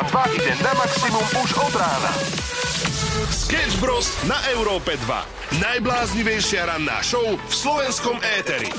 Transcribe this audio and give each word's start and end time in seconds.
a 0.00 0.02
2 0.08 0.32
ide 0.32 0.52
na 0.64 0.72
maximum 0.80 1.26
už 1.44 1.50
od 1.60 1.74
rána. 1.76 2.12
Sketch 3.28 3.76
Bros. 3.84 4.08
na 4.24 4.40
Európe 4.56 4.96
2. 4.96 5.60
Najbláznivejšia 5.60 6.72
ranná 6.72 7.04
show 7.04 7.36
v 7.36 7.52
slovenskom 7.52 8.16
éteri. 8.40 8.72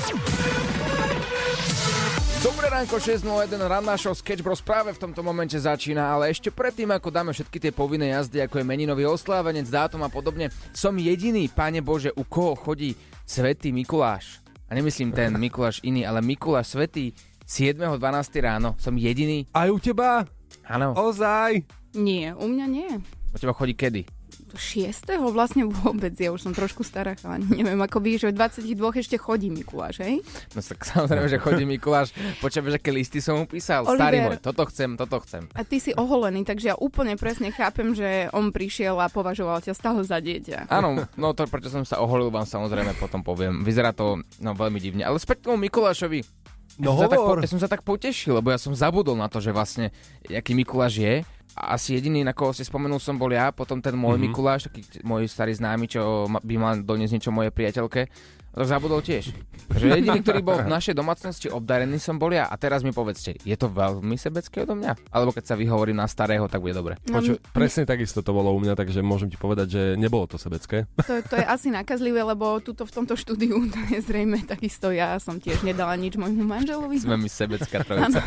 Dobré 2.42 2.66
ránko, 2.74 2.98
6.01, 2.98 3.54
ranná 3.54 3.94
show 3.94 4.10
Sketch 4.18 4.42
Bros 4.42 4.58
práve 4.58 4.90
v 4.90 4.98
tomto 4.98 5.22
momente 5.22 5.54
začína, 5.54 6.10
ale 6.10 6.34
ešte 6.34 6.50
predtým, 6.50 6.90
ako 6.90 7.14
dáme 7.14 7.30
všetky 7.30 7.62
tie 7.62 7.70
povinné 7.70 8.10
jazdy, 8.18 8.42
ako 8.42 8.58
je 8.58 8.66
meninový 8.66 9.06
oslávenec, 9.06 9.70
dátum 9.70 10.02
a 10.02 10.10
podobne, 10.10 10.50
som 10.74 10.90
jediný, 10.98 11.46
Pane 11.46 11.86
Bože, 11.86 12.10
u 12.18 12.26
koho 12.26 12.58
chodí 12.58 12.98
Svetý 13.22 13.70
Mikuláš. 13.70 14.42
A 14.66 14.74
nemyslím 14.74 15.14
ten 15.14 15.30
Mikuláš 15.46 15.78
iný, 15.86 16.02
ale 16.02 16.18
Mikuláš 16.18 16.74
Svetý 16.74 17.14
7.12. 17.46 17.94
ráno. 18.42 18.74
Som 18.82 18.98
jediný. 18.98 19.46
Aj 19.54 19.70
u 19.70 19.78
teba? 19.78 20.26
Áno. 20.68 20.94
Ozaj? 20.94 21.64
Nie, 21.96 22.32
u 22.36 22.48
mňa 22.48 22.66
nie. 22.68 22.90
U 23.32 23.36
teba 23.36 23.56
chodí 23.56 23.76
kedy? 23.76 24.04
6. 24.52 25.08
vlastne 25.32 25.64
vôbec, 25.64 26.12
ja 26.16 26.28
už 26.28 26.44
som 26.44 26.52
trošku 26.52 26.84
stará, 26.84 27.16
ale 27.24 27.40
neviem, 27.48 27.78
ako 27.80 28.04
by, 28.04 28.20
že 28.20 28.28
v 28.32 28.36
22 28.36 29.00
ešte 29.00 29.16
chodí 29.16 29.48
Mikuláš, 29.48 30.04
hej? 30.04 30.20
No 30.52 30.60
tak 30.60 30.84
samozrejme, 30.84 31.26
že 31.28 31.40
chodí 31.40 31.64
Mikuláš. 31.64 32.12
Počujem, 32.40 32.68
že 32.68 32.76
aké 32.76 32.92
listy 32.92 33.24
som 33.24 33.40
mu 33.40 33.44
písal. 33.48 33.88
Oliver. 33.88 33.96
Starý 33.96 34.18
môj, 34.28 34.36
toto 34.44 34.62
chcem, 34.68 34.90
toto 35.00 35.16
chcem. 35.24 35.48
A 35.56 35.64
ty 35.64 35.80
si 35.80 35.96
oholený, 35.96 36.44
takže 36.44 36.72
ja 36.72 36.76
úplne 36.76 37.16
presne 37.16 37.48
chápem, 37.48 37.96
že 37.96 38.28
on 38.36 38.52
prišiel 38.52 38.96
a 39.00 39.08
považoval 39.08 39.64
ťa 39.64 39.72
stále 39.72 40.04
za 40.04 40.20
dieťa. 40.20 40.68
Áno, 40.68 41.08
no 41.16 41.32
to 41.32 41.48
prečo 41.48 41.72
som 41.72 41.84
sa 41.88 42.00
oholil, 42.04 42.28
vám 42.28 42.44
samozrejme 42.44 42.92
potom 43.00 43.24
poviem. 43.24 43.64
Vyzerá 43.64 43.96
to 43.96 44.20
no, 44.40 44.52
veľmi 44.52 44.78
divne. 44.80 45.02
Ale 45.08 45.16
späť 45.16 45.44
k 45.44 45.46
tomu 45.48 45.64
Mikulášovi. 45.64 46.42
No 46.80 46.96
ja, 46.96 47.04
som 47.04 47.10
tak, 47.12 47.18
hovor. 47.20 47.36
po- 47.38 47.44
ja 47.44 47.50
som 47.50 47.60
sa 47.60 47.68
tak 47.68 47.82
potešil, 47.84 48.38
lebo 48.38 48.48
ja 48.48 48.58
som 48.60 48.72
zabudol 48.72 49.16
na 49.18 49.28
to, 49.28 49.40
že 49.40 49.52
vlastne 49.52 49.92
aký 50.24 50.56
Mikuláš 50.56 51.00
je. 51.00 51.14
A 51.52 51.76
asi 51.76 52.00
jediný, 52.00 52.24
na 52.24 52.32
koho 52.32 52.56
si 52.56 52.64
spomenul 52.64 52.96
som, 52.96 53.20
bol 53.20 53.28
ja, 53.28 53.52
potom 53.52 53.76
ten 53.76 53.92
môj 53.92 54.16
mm-hmm. 54.16 54.32
Mikuláš, 54.32 54.60
taký 54.72 54.80
môj 55.04 55.28
starý 55.28 55.52
známy, 55.52 55.84
čo 55.84 56.24
by 56.40 56.54
mal 56.56 56.80
doniesť 56.80 57.12
niečo 57.12 57.28
mojej 57.28 57.52
priateľke. 57.52 58.08
Zabudol 58.52 59.00
tiež. 59.00 59.32
Takže 59.72 59.86
jediný, 59.96 60.20
ktorý 60.20 60.40
bol 60.44 60.60
v 60.60 60.68
našej 60.68 60.92
domácnosti 60.92 61.48
obdarený 61.48 61.96
som 61.96 62.20
bol 62.20 62.28
ja. 62.28 62.44
A 62.52 62.60
teraz 62.60 62.84
mi 62.84 62.92
povedzte, 62.92 63.40
je 63.40 63.56
to 63.56 63.72
veľmi 63.72 64.20
sebecké 64.20 64.68
odo 64.68 64.76
mňa? 64.76 65.08
Alebo 65.08 65.32
keď 65.32 65.44
sa 65.48 65.54
vyhovorím 65.56 65.96
na 65.96 66.04
starého, 66.04 66.44
tak 66.52 66.60
bude 66.60 66.76
dobre. 66.76 67.00
No, 67.08 67.24
Poču, 67.24 67.40
presne 67.56 67.88
takisto 67.88 68.20
to 68.20 68.36
bolo 68.36 68.52
u 68.52 68.60
mňa, 68.60 68.76
takže 68.76 69.00
môžem 69.00 69.32
ti 69.32 69.40
povedať, 69.40 69.66
že 69.72 69.82
nebolo 69.96 70.28
to 70.28 70.36
sebecké. 70.36 70.84
To, 71.12 71.18
to 71.24 71.34
je 71.34 71.44
asi 71.44 71.68
nakazlivé, 71.68 72.22
lebo 72.22 72.62
tuto 72.62 72.86
v 72.88 72.92
tomto 72.92 73.18
štúdiu 73.18 73.58
to 73.68 73.80
je 73.96 74.00
zrejme 74.00 74.44
takisto 74.46 74.92
ja 74.92 75.16
som 75.18 75.40
tiež 75.40 75.64
nedala 75.66 75.96
nič 75.96 76.20
môjmu 76.20 76.44
manželovi. 76.44 77.00
Sme 77.00 77.16
my 77.16 77.28
sebecká 77.28 77.82
trojica. 77.88 78.20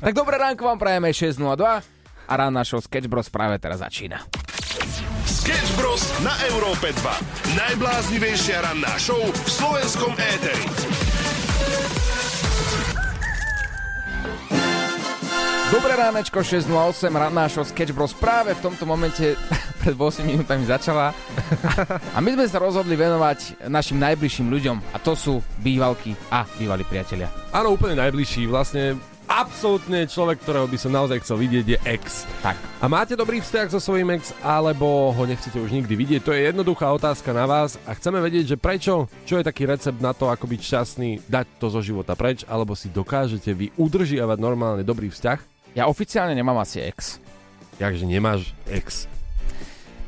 tak 0.00 0.12
dobré 0.12 0.36
ránko 0.36 0.68
vám 0.68 0.78
prajeme 0.78 1.10
6.02 1.10 1.40
a 2.30 2.32
rána 2.32 2.62
show 2.62 2.78
Sketch 2.78 3.10
Bros 3.10 3.32
práve 3.32 3.58
teraz 3.58 3.82
začína. 3.82 4.22
Sketch 5.26 5.74
Bros. 5.74 5.98
na 6.22 6.30
Európe 6.46 6.94
2. 6.94 7.58
Najbláznivejšia 7.58 8.62
ranná 8.62 8.94
show 9.02 9.18
v 9.18 9.48
slovenskom 9.50 10.14
éteri. 10.14 10.62
Dobré 15.74 15.98
ránečko, 15.98 16.46
6.08, 16.46 17.10
ranná 17.10 17.50
show 17.50 17.66
Sketch 17.66 17.90
Bros 17.90 18.14
práve 18.14 18.54
v 18.54 18.62
tomto 18.62 18.86
momente 18.86 19.34
pred 19.82 19.98
8 19.98 20.22
minútami 20.22 20.62
začala. 20.62 21.18
A 22.14 22.22
my 22.22 22.38
sme 22.38 22.46
sa 22.46 22.62
rozhodli 22.62 22.94
venovať 22.94 23.66
našim 23.66 23.98
najbližším 23.98 24.54
ľuďom 24.54 24.94
a 24.94 25.02
to 25.02 25.18
sú 25.18 25.42
bývalky 25.58 26.14
a 26.30 26.46
bývalí 26.46 26.86
priatelia. 26.86 27.26
Áno, 27.50 27.74
úplne 27.74 27.98
najbližší. 27.98 28.46
Vlastne 28.46 28.94
absolútne 29.30 30.04
človek, 30.04 30.42
ktorého 30.42 30.66
by 30.66 30.74
som 30.74 30.90
naozaj 30.90 31.22
chcel 31.22 31.38
vidieť, 31.38 31.64
je 31.64 31.78
ex. 31.86 32.26
Tak. 32.42 32.58
A 32.82 32.90
máte 32.90 33.14
dobrý 33.14 33.38
vzťah 33.38 33.70
so 33.70 33.78
svojím 33.78 34.18
ex, 34.18 34.34
alebo 34.42 35.14
ho 35.14 35.22
nechcete 35.22 35.54
už 35.54 35.70
nikdy 35.70 35.94
vidieť? 35.94 36.20
To 36.26 36.34
je 36.34 36.50
jednoduchá 36.50 36.90
otázka 36.90 37.30
na 37.30 37.46
vás 37.46 37.78
a 37.86 37.94
chceme 37.94 38.18
vedieť, 38.18 38.52
že 38.52 38.56
prečo, 38.58 39.06
čo 39.22 39.38
je 39.38 39.46
taký 39.46 39.64
recept 39.64 40.02
na 40.02 40.10
to, 40.10 40.26
ako 40.26 40.50
byť 40.50 40.60
šťastný, 40.60 41.10
dať 41.30 41.46
to 41.62 41.70
zo 41.70 41.78
života 41.78 42.18
preč, 42.18 42.42
alebo 42.44 42.74
si 42.74 42.90
dokážete 42.90 43.54
vy 43.54 43.70
udržiavať 43.78 44.38
normálne 44.42 44.82
dobrý 44.82 45.06
vzťah? 45.08 45.38
Ja 45.78 45.86
oficiálne 45.86 46.34
nemám 46.34 46.58
asi 46.58 46.82
ex. 46.82 47.22
Jakže 47.78 48.02
nemáš 48.04 48.50
ex. 48.66 49.06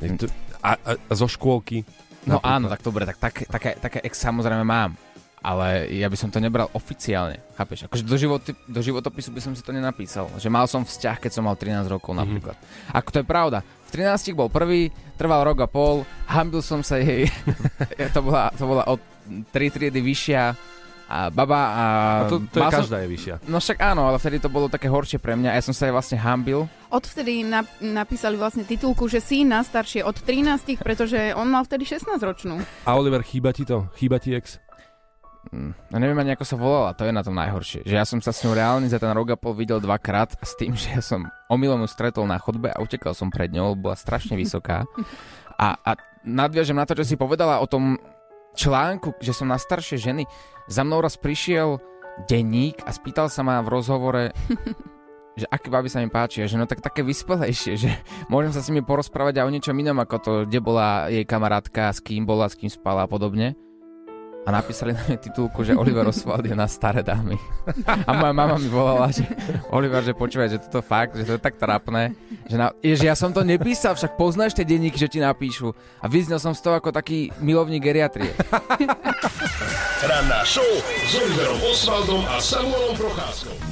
Je 0.03 0.11
to- 0.19 0.35
A, 0.59 0.75
a, 0.75 0.91
a 0.99 1.13
zo 1.15 1.31
škôlky? 1.31 1.87
No 2.23 2.39
Napríklad. 2.39 2.55
áno, 2.55 2.67
tak 2.71 2.81
dobre, 2.83 3.03
tak 3.03 3.19
také, 3.19 3.43
také, 3.47 3.71
také 3.79 3.99
ex 4.03 4.15
samozrejme 4.19 4.63
mám. 4.63 4.95
Ale 5.43 5.91
ja 5.91 6.07
by 6.07 6.15
som 6.15 6.31
to 6.31 6.39
nebral 6.39 6.71
oficiálne, 6.71 7.43
chápeš? 7.59 7.91
Akože 7.91 8.07
do, 8.07 8.15
životy, 8.15 8.55
do 8.71 8.79
životopisu 8.79 9.35
by 9.35 9.41
som 9.43 9.53
si 9.59 9.63
to 9.67 9.75
nenapísal. 9.75 10.31
Že 10.39 10.49
mal 10.55 10.71
som 10.71 10.87
vzťah, 10.87 11.19
keď 11.19 11.31
som 11.35 11.43
mal 11.51 11.59
13 11.59 11.91
rokov 11.91 12.15
napríklad. 12.15 12.55
Mm-hmm. 12.55 12.95
Ako 12.95 13.09
to 13.11 13.19
je 13.21 13.27
pravda. 13.27 13.59
V 13.67 13.91
13 13.91 14.39
bol 14.39 14.47
prvý, 14.47 14.95
trval 15.19 15.43
rok 15.43 15.67
a 15.67 15.69
pol, 15.69 16.07
hambil 16.31 16.63
som 16.63 16.87
sa 16.87 17.03
jej. 17.03 17.27
to, 18.15 18.23
bola, 18.23 18.55
to 18.55 18.65
bola 18.65 18.87
od 18.87 19.03
3 19.51 19.51
triedy 19.51 19.99
vyššia 19.99 20.55
a 21.13 21.29
baba 21.29 21.61
a... 21.61 21.85
A 22.25 22.31
to, 22.31 22.41
to 22.49 22.57
je 22.57 22.65
som- 22.65 22.79
každá 22.81 23.05
je 23.05 23.09
vyššia. 23.13 23.35
No 23.45 23.61
však 23.61 23.85
áno, 23.85 24.09
ale 24.09 24.17
vtedy 24.17 24.41
to 24.41 24.49
bolo 24.49 24.73
také 24.73 24.89
horšie 24.89 25.21
pre 25.21 25.37
mňa 25.37 25.53
ja 25.53 25.61
som 25.61 25.77
sa 25.77 25.85
jej 25.85 25.93
vlastne 25.93 26.17
hambil. 26.17 26.65
Odvtedy 26.89 27.45
nap- 27.45 27.69
napísali 27.85 28.41
vlastne 28.41 28.65
titulku, 28.65 29.11
že 29.13 29.21
si 29.21 29.45
na 29.45 29.61
staršie 29.61 30.07
od 30.09 30.17
13, 30.17 30.81
pretože 30.81 31.37
on 31.37 31.53
mal 31.53 31.69
vtedy 31.69 31.85
16 31.85 32.17
ročnú. 32.23 32.65
A 32.89 32.97
Oliver, 32.97 33.21
chýba 33.21 33.53
ti 33.53 33.69
to? 33.69 33.93
Chýba 34.01 34.17
ti 34.17 34.33
ex? 34.33 34.57
Mm, 35.51 35.75
No 35.91 35.97
neviem 35.99 36.19
ani 36.23 36.39
ako 36.39 36.45
sa 36.47 36.55
volala, 36.55 36.95
to 36.95 37.03
je 37.03 37.11
na 37.11 37.27
tom 37.27 37.35
najhoršie. 37.35 37.83
Že 37.83 37.95
ja 37.99 38.07
som 38.07 38.23
sa 38.23 38.31
s 38.31 38.47
ňou 38.47 38.55
reálne 38.55 38.87
za 38.87 39.03
ten 39.03 39.11
rok 39.11 39.35
a 39.35 39.41
pol 39.41 39.59
videl 39.59 39.83
dvakrát 39.83 40.39
s 40.39 40.55
tým, 40.55 40.77
že 40.81 40.95
ja 40.95 41.03
som 41.03 41.27
omylom 41.51 41.83
ju 41.83 41.89
stretol 41.91 42.31
na 42.31 42.39
chodbe 42.39 42.71
a 42.71 42.79
utekal 42.79 43.17
som 43.17 43.29
pred 43.33 43.51
ňou, 43.51 43.75
bola 43.75 43.99
strašne 43.99 44.39
vysoká. 44.39 44.87
A, 45.59 45.75
a 45.83 45.91
nadviažem 46.23 46.79
na 46.79 46.87
to, 46.87 46.95
čo 46.95 47.03
si 47.03 47.19
povedala 47.19 47.59
o 47.59 47.67
tom 47.67 47.99
článku, 48.55 49.19
že 49.19 49.35
som 49.35 49.51
na 49.51 49.59
staršie 49.59 49.99
ženy. 49.99 50.25
Za 50.71 50.87
mnou 50.87 51.03
raz 51.03 51.19
prišiel 51.19 51.83
denník 52.29 52.85
a 52.85 52.93
spýtal 52.93 53.33
sa 53.33 53.43
ma 53.43 53.59
v 53.65 53.73
rozhovore, 53.73 54.31
že 55.41 55.49
aké 55.49 55.73
baby 55.73 55.89
sa 55.89 56.05
mi 56.05 56.13
páčia, 56.13 56.45
že 56.45 56.61
no 56.61 56.69
tak 56.69 56.85
také 56.85 57.01
vyspelejšie, 57.01 57.73
že 57.81 57.91
môžem 58.29 58.53
sa 58.53 58.61
s 58.61 58.69
nimi 58.69 58.85
porozprávať 58.85 59.41
aj 59.41 59.47
o 59.49 59.55
niečom 59.55 59.77
inom, 59.77 59.99
ako 59.99 60.17
to, 60.21 60.33
kde 60.45 60.61
bola 60.61 61.09
jej 61.09 61.25
kamarátka, 61.25 61.91
s 61.91 62.05
kým 62.05 62.29
bola, 62.29 62.53
s 62.53 62.55
kým 62.55 62.69
spala 62.69 63.09
a 63.09 63.11
podobne. 63.11 63.57
A 64.43 64.51
napísali 64.51 64.91
na 64.91 65.03
mňa 65.07 65.19
titulku, 65.23 65.63
že 65.63 65.79
Oliver 65.79 66.03
Oswald 66.11 66.43
je 66.43 66.57
na 66.59 66.67
staré 66.67 67.07
dámy. 67.07 67.39
A 67.87 68.11
moja 68.11 68.35
mama 68.35 68.59
mi 68.59 68.67
volala, 68.67 69.07
že 69.15 69.23
Oliver, 69.71 70.03
že 70.03 70.19
počúvaj, 70.19 70.51
že 70.51 70.59
toto 70.59 70.83
fakt, 70.83 71.15
že 71.15 71.23
to 71.23 71.39
je 71.39 71.43
tak 71.43 71.55
trápne. 71.55 72.11
Že, 72.51 72.57
na, 72.59 72.67
je, 72.83 72.95
že 72.99 73.07
ja 73.07 73.15
som 73.15 73.31
to 73.31 73.47
nepísal, 73.47 73.95
však 73.95 74.19
poznáš 74.19 74.59
tie 74.59 74.67
denníky, 74.67 74.99
že 74.99 75.07
ti 75.07 75.23
napíšu. 75.23 75.71
A 76.03 76.11
vyznel 76.11 76.43
som 76.43 76.59
z 76.59 76.63
toho 76.63 76.75
ako 76.75 76.91
taký 76.91 77.31
milovník 77.39 77.87
geriatrie. 77.87 78.35
Ranná 80.03 80.43
show 80.43 80.67
s 81.07 81.13
Oliverom 81.15 81.63
Osvaldom 81.63 82.23
a 82.27 82.43
Samuelom 82.43 82.99
Procházkou. 82.99 83.72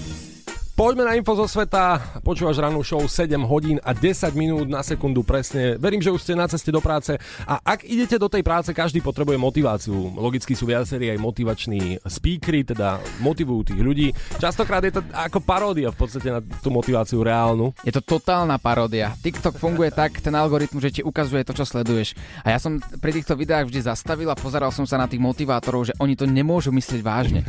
Poďme 0.80 1.04
na 1.04 1.12
info 1.12 1.36
zo 1.36 1.44
sveta. 1.44 2.00
Počúvaš 2.24 2.56
rannú 2.56 2.80
show 2.80 3.04
7 3.04 3.36
hodín 3.44 3.76
a 3.84 3.92
10 3.92 4.32
minút 4.32 4.64
na 4.64 4.80
sekundu 4.80 5.20
presne. 5.20 5.76
Verím, 5.76 6.00
že 6.00 6.08
už 6.08 6.24
ste 6.24 6.32
na 6.32 6.48
ceste 6.48 6.72
do 6.72 6.80
práce 6.80 7.20
a 7.44 7.60
ak 7.60 7.84
idete 7.84 8.16
do 8.16 8.32
tej 8.32 8.40
práce, 8.40 8.72
každý 8.72 9.04
potrebuje 9.04 9.36
motiváciu. 9.36 9.92
Logicky 10.16 10.56
sú 10.56 10.64
viacerí 10.64 11.12
aj 11.12 11.20
motivační 11.20 12.00
speakery, 12.00 12.64
teda 12.64 12.96
motivujú 13.20 13.68
tých 13.68 13.80
ľudí. 13.84 14.08
Častokrát 14.40 14.80
je 14.88 14.96
to 14.96 15.04
ako 15.12 15.44
paródia 15.44 15.92
v 15.92 16.00
podstate 16.00 16.32
na 16.32 16.40
tú 16.40 16.72
motiváciu 16.72 17.20
reálnu. 17.20 17.76
Je 17.84 17.92
to 17.92 18.00
totálna 18.00 18.56
paródia. 18.56 19.12
TikTok 19.20 19.60
funguje 19.60 19.92
tak, 19.92 20.16
ten 20.24 20.32
algoritmus, 20.32 20.80
že 20.80 20.96
ti 20.96 21.02
ukazuje 21.04 21.44
to, 21.44 21.52
čo 21.52 21.68
sleduješ. 21.68 22.16
A 22.40 22.56
ja 22.56 22.58
som 22.58 22.80
pri 22.80 23.20
týchto 23.20 23.36
videách 23.36 23.68
vždy 23.68 23.84
zastavil 23.84 24.32
a 24.32 24.40
pozeral 24.40 24.72
som 24.72 24.88
sa 24.88 24.96
na 24.96 25.04
tých 25.04 25.20
motivátorov, 25.20 25.92
že 25.92 25.96
oni 26.00 26.16
to 26.16 26.24
nemôžu 26.24 26.72
myslieť 26.72 27.04
vážne. 27.04 27.44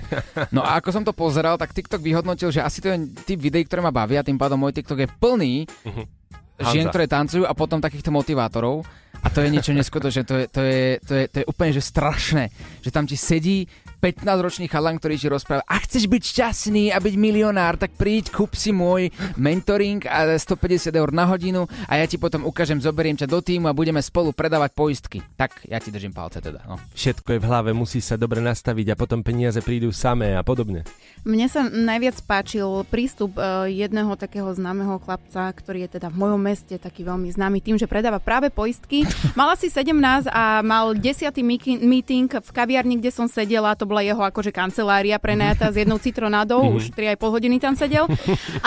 No 0.52 0.68
a 0.68 0.76
ako 0.84 0.92
som 0.92 1.08
to 1.08 1.16
pozeral, 1.16 1.56
tak 1.56 1.72
TikTok 1.72 2.04
vyhodnotil, 2.04 2.52
že 2.52 2.60
asi 2.60 2.84
to 2.84 2.92
je 2.92 3.21
typ 3.22 3.40
videí, 3.40 3.64
ktoré 3.64 3.86
ma 3.86 3.94
bavia, 3.94 4.26
tým 4.26 4.38
pádom 4.38 4.58
môj 4.60 4.76
TikTok 4.76 5.06
je 5.06 5.10
plný 5.22 5.54
žien, 5.66 6.21
Hanza. 6.64 6.90
ktoré 6.92 7.06
tancujú 7.10 7.44
a 7.48 7.54
potom 7.58 7.82
takýchto 7.82 8.14
motivátorov. 8.14 8.86
A 9.22 9.30
to 9.30 9.46
je 9.46 9.54
niečo 9.54 9.70
neskutočné, 9.70 10.26
to 10.26 10.34
je, 10.34 10.46
to, 10.50 10.62
je, 10.66 10.82
to, 11.06 11.14
je, 11.14 11.26
to 11.30 11.38
je 11.44 11.46
úplne 11.46 11.70
že 11.70 11.84
strašné, 11.86 12.50
že 12.82 12.90
tam 12.90 13.06
ti 13.06 13.14
sedí 13.14 13.70
15-ročný 14.02 14.66
chalan, 14.66 14.98
ktorý 14.98 15.14
ti 15.14 15.30
rozpráva, 15.30 15.62
a 15.70 15.78
chceš 15.78 16.10
byť 16.10 16.24
šťastný 16.26 16.90
a 16.90 16.98
byť 16.98 17.16
milionár, 17.22 17.78
tak 17.78 17.94
príď, 17.94 18.34
kúp 18.34 18.58
si 18.58 18.74
môj 18.74 19.14
mentoring 19.38 20.02
a 20.10 20.26
150 20.42 20.90
eur 20.90 21.14
na 21.14 21.30
hodinu 21.30 21.70
a 21.86 22.02
ja 22.02 22.10
ti 22.10 22.18
potom 22.18 22.50
ukážem, 22.50 22.82
zoberiem 22.82 23.14
ťa 23.14 23.30
do 23.30 23.46
týmu 23.46 23.70
a 23.70 23.78
budeme 23.78 24.02
spolu 24.02 24.34
predávať 24.34 24.74
poistky. 24.74 25.22
Tak, 25.38 25.70
ja 25.70 25.78
ti 25.78 25.94
držím 25.94 26.18
palce 26.18 26.42
teda. 26.42 26.66
No. 26.66 26.82
Všetko 26.98 27.38
je 27.38 27.40
v 27.40 27.46
hlave, 27.46 27.70
musí 27.78 28.02
sa 28.02 28.18
dobre 28.18 28.42
nastaviť 28.42 28.98
a 28.98 29.00
potom 29.00 29.22
peniaze 29.22 29.62
prídu 29.62 29.94
samé 29.94 30.34
a 30.34 30.42
podobne. 30.42 30.82
Mne 31.22 31.46
sa 31.46 31.62
najviac 31.70 32.18
páčil 32.26 32.82
prístup 32.90 33.38
e, 33.38 33.70
jedného 33.70 34.18
takého 34.18 34.50
známeho 34.50 34.98
chlapca, 34.98 35.54
ktorý 35.54 35.86
je 35.86 36.02
teda 36.02 36.10
v 36.10 36.26
mojom 36.26 36.42
meste 36.52 36.76
taký 36.76 37.08
veľmi 37.08 37.32
známy 37.32 37.64
tým, 37.64 37.80
že 37.80 37.88
predáva 37.88 38.20
práve 38.20 38.52
poistky. 38.52 39.08
Mal 39.40 39.56
asi 39.56 39.72
17 39.72 40.28
a 40.28 40.60
mal 40.60 40.92
10. 40.92 41.32
meeting 41.80 42.28
v 42.28 42.50
kaviarni, 42.52 43.00
kde 43.00 43.08
som 43.08 43.32
sedela, 43.32 43.72
to 43.80 43.88
bola 43.88 44.04
jeho 44.04 44.20
akože 44.20 44.52
kancelária 44.52 45.16
prenajatá 45.16 45.72
s 45.72 45.80
jednou 45.80 45.96
citronádou, 45.96 46.76
už 46.76 46.92
3,5 46.92 47.24
hodiny 47.24 47.56
tam 47.64 47.80
sedel. 47.80 48.12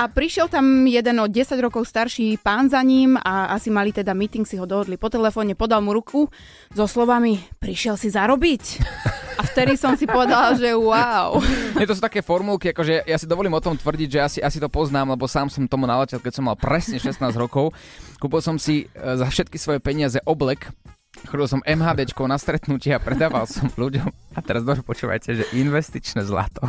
A 0.01 0.09
prišiel 0.09 0.49
tam 0.49 0.89
jeden 0.89 1.21
o 1.21 1.29
10 1.29 1.61
rokov 1.61 1.85
starší 1.85 2.41
pán 2.41 2.73
za 2.73 2.81
ním 2.81 3.21
a 3.21 3.53
asi 3.53 3.69
mali 3.69 3.93
teda 3.93 4.17
meeting, 4.17 4.49
si 4.49 4.57
ho 4.57 4.65
dohodli 4.65 4.97
po 4.97 5.13
telefóne, 5.13 5.53
podal 5.53 5.85
mu 5.85 5.93
ruku 5.93 6.33
so 6.73 6.89
slovami 6.89 7.37
prišiel 7.61 8.01
si 8.01 8.09
zarobiť. 8.09 8.65
A 9.35 9.43
vtedy 9.43 9.75
som 9.75 9.99
si 9.99 10.07
povedala, 10.07 10.55
že 10.55 10.71
wow. 10.75 11.39
Nie, 11.75 11.87
to 11.87 11.95
sú 11.97 12.03
také 12.03 12.23
formulky, 12.23 12.71
akože 12.71 13.05
ja 13.07 13.17
si 13.19 13.27
dovolím 13.27 13.55
o 13.55 13.63
tom 13.63 13.75
tvrdiť, 13.75 14.09
že 14.09 14.21
asi, 14.21 14.39
asi 14.41 14.59
to 14.63 14.71
poznám, 14.71 15.15
lebo 15.15 15.27
sám 15.27 15.51
som 15.51 15.67
tomu 15.67 15.85
naletel, 15.91 16.23
keď 16.23 16.33
som 16.39 16.45
mal 16.47 16.57
presne 16.59 17.03
16 17.03 17.19
rokov. 17.35 17.75
Kúpil 18.23 18.41
som 18.41 18.57
si 18.57 18.87
e, 18.87 18.95
za 18.95 19.27
všetky 19.27 19.59
svoje 19.59 19.83
peniaze 19.83 20.23
oblek, 20.23 20.71
chodil 21.27 21.49
som 21.49 21.61
MHDčkou 21.65 22.25
na 22.29 22.39
stretnutie 22.39 22.95
a 22.95 23.03
predával 23.03 23.49
som 23.49 23.67
ľuďom. 23.73 24.09
A 24.35 24.41
teraz 24.43 24.63
dobre 24.67 24.83
počúvajte, 24.83 25.31
že 25.35 25.45
investičné 25.55 26.27
zlato 26.27 26.67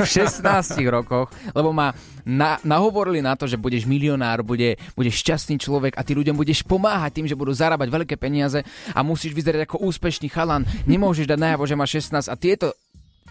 v 0.00 0.06
16 0.06 0.44
rokoch, 0.88 1.30
lebo 1.52 1.74
ma 1.74 1.90
na, 2.22 2.56
nahovorili 2.62 3.20
na 3.20 3.34
to, 3.34 3.44
že 3.50 3.60
budeš 3.60 3.84
milionár, 3.84 4.46
bude, 4.46 4.80
budeš 4.94 5.20
šťastný 5.20 5.58
človek 5.60 5.92
a 5.98 6.06
ty 6.06 6.16
ľuďom 6.16 6.38
budeš 6.38 6.62
pomáhať 6.64 7.20
tým, 7.20 7.26
že 7.28 7.38
budú 7.38 7.52
zarábať 7.52 7.88
veľké 7.90 8.14
peniaze 8.16 8.62
a 8.94 9.00
musíš 9.02 9.36
vyzerať 9.36 9.68
ako 9.68 9.84
úspešný 9.84 10.30
chalan. 10.32 10.64
Nemôžeš 10.88 11.28
dať 11.28 11.38
najavo, 11.38 11.64
že 11.66 11.78
máš 11.78 12.00
16 12.00 12.30
a 12.30 12.36
tieto 12.38 12.72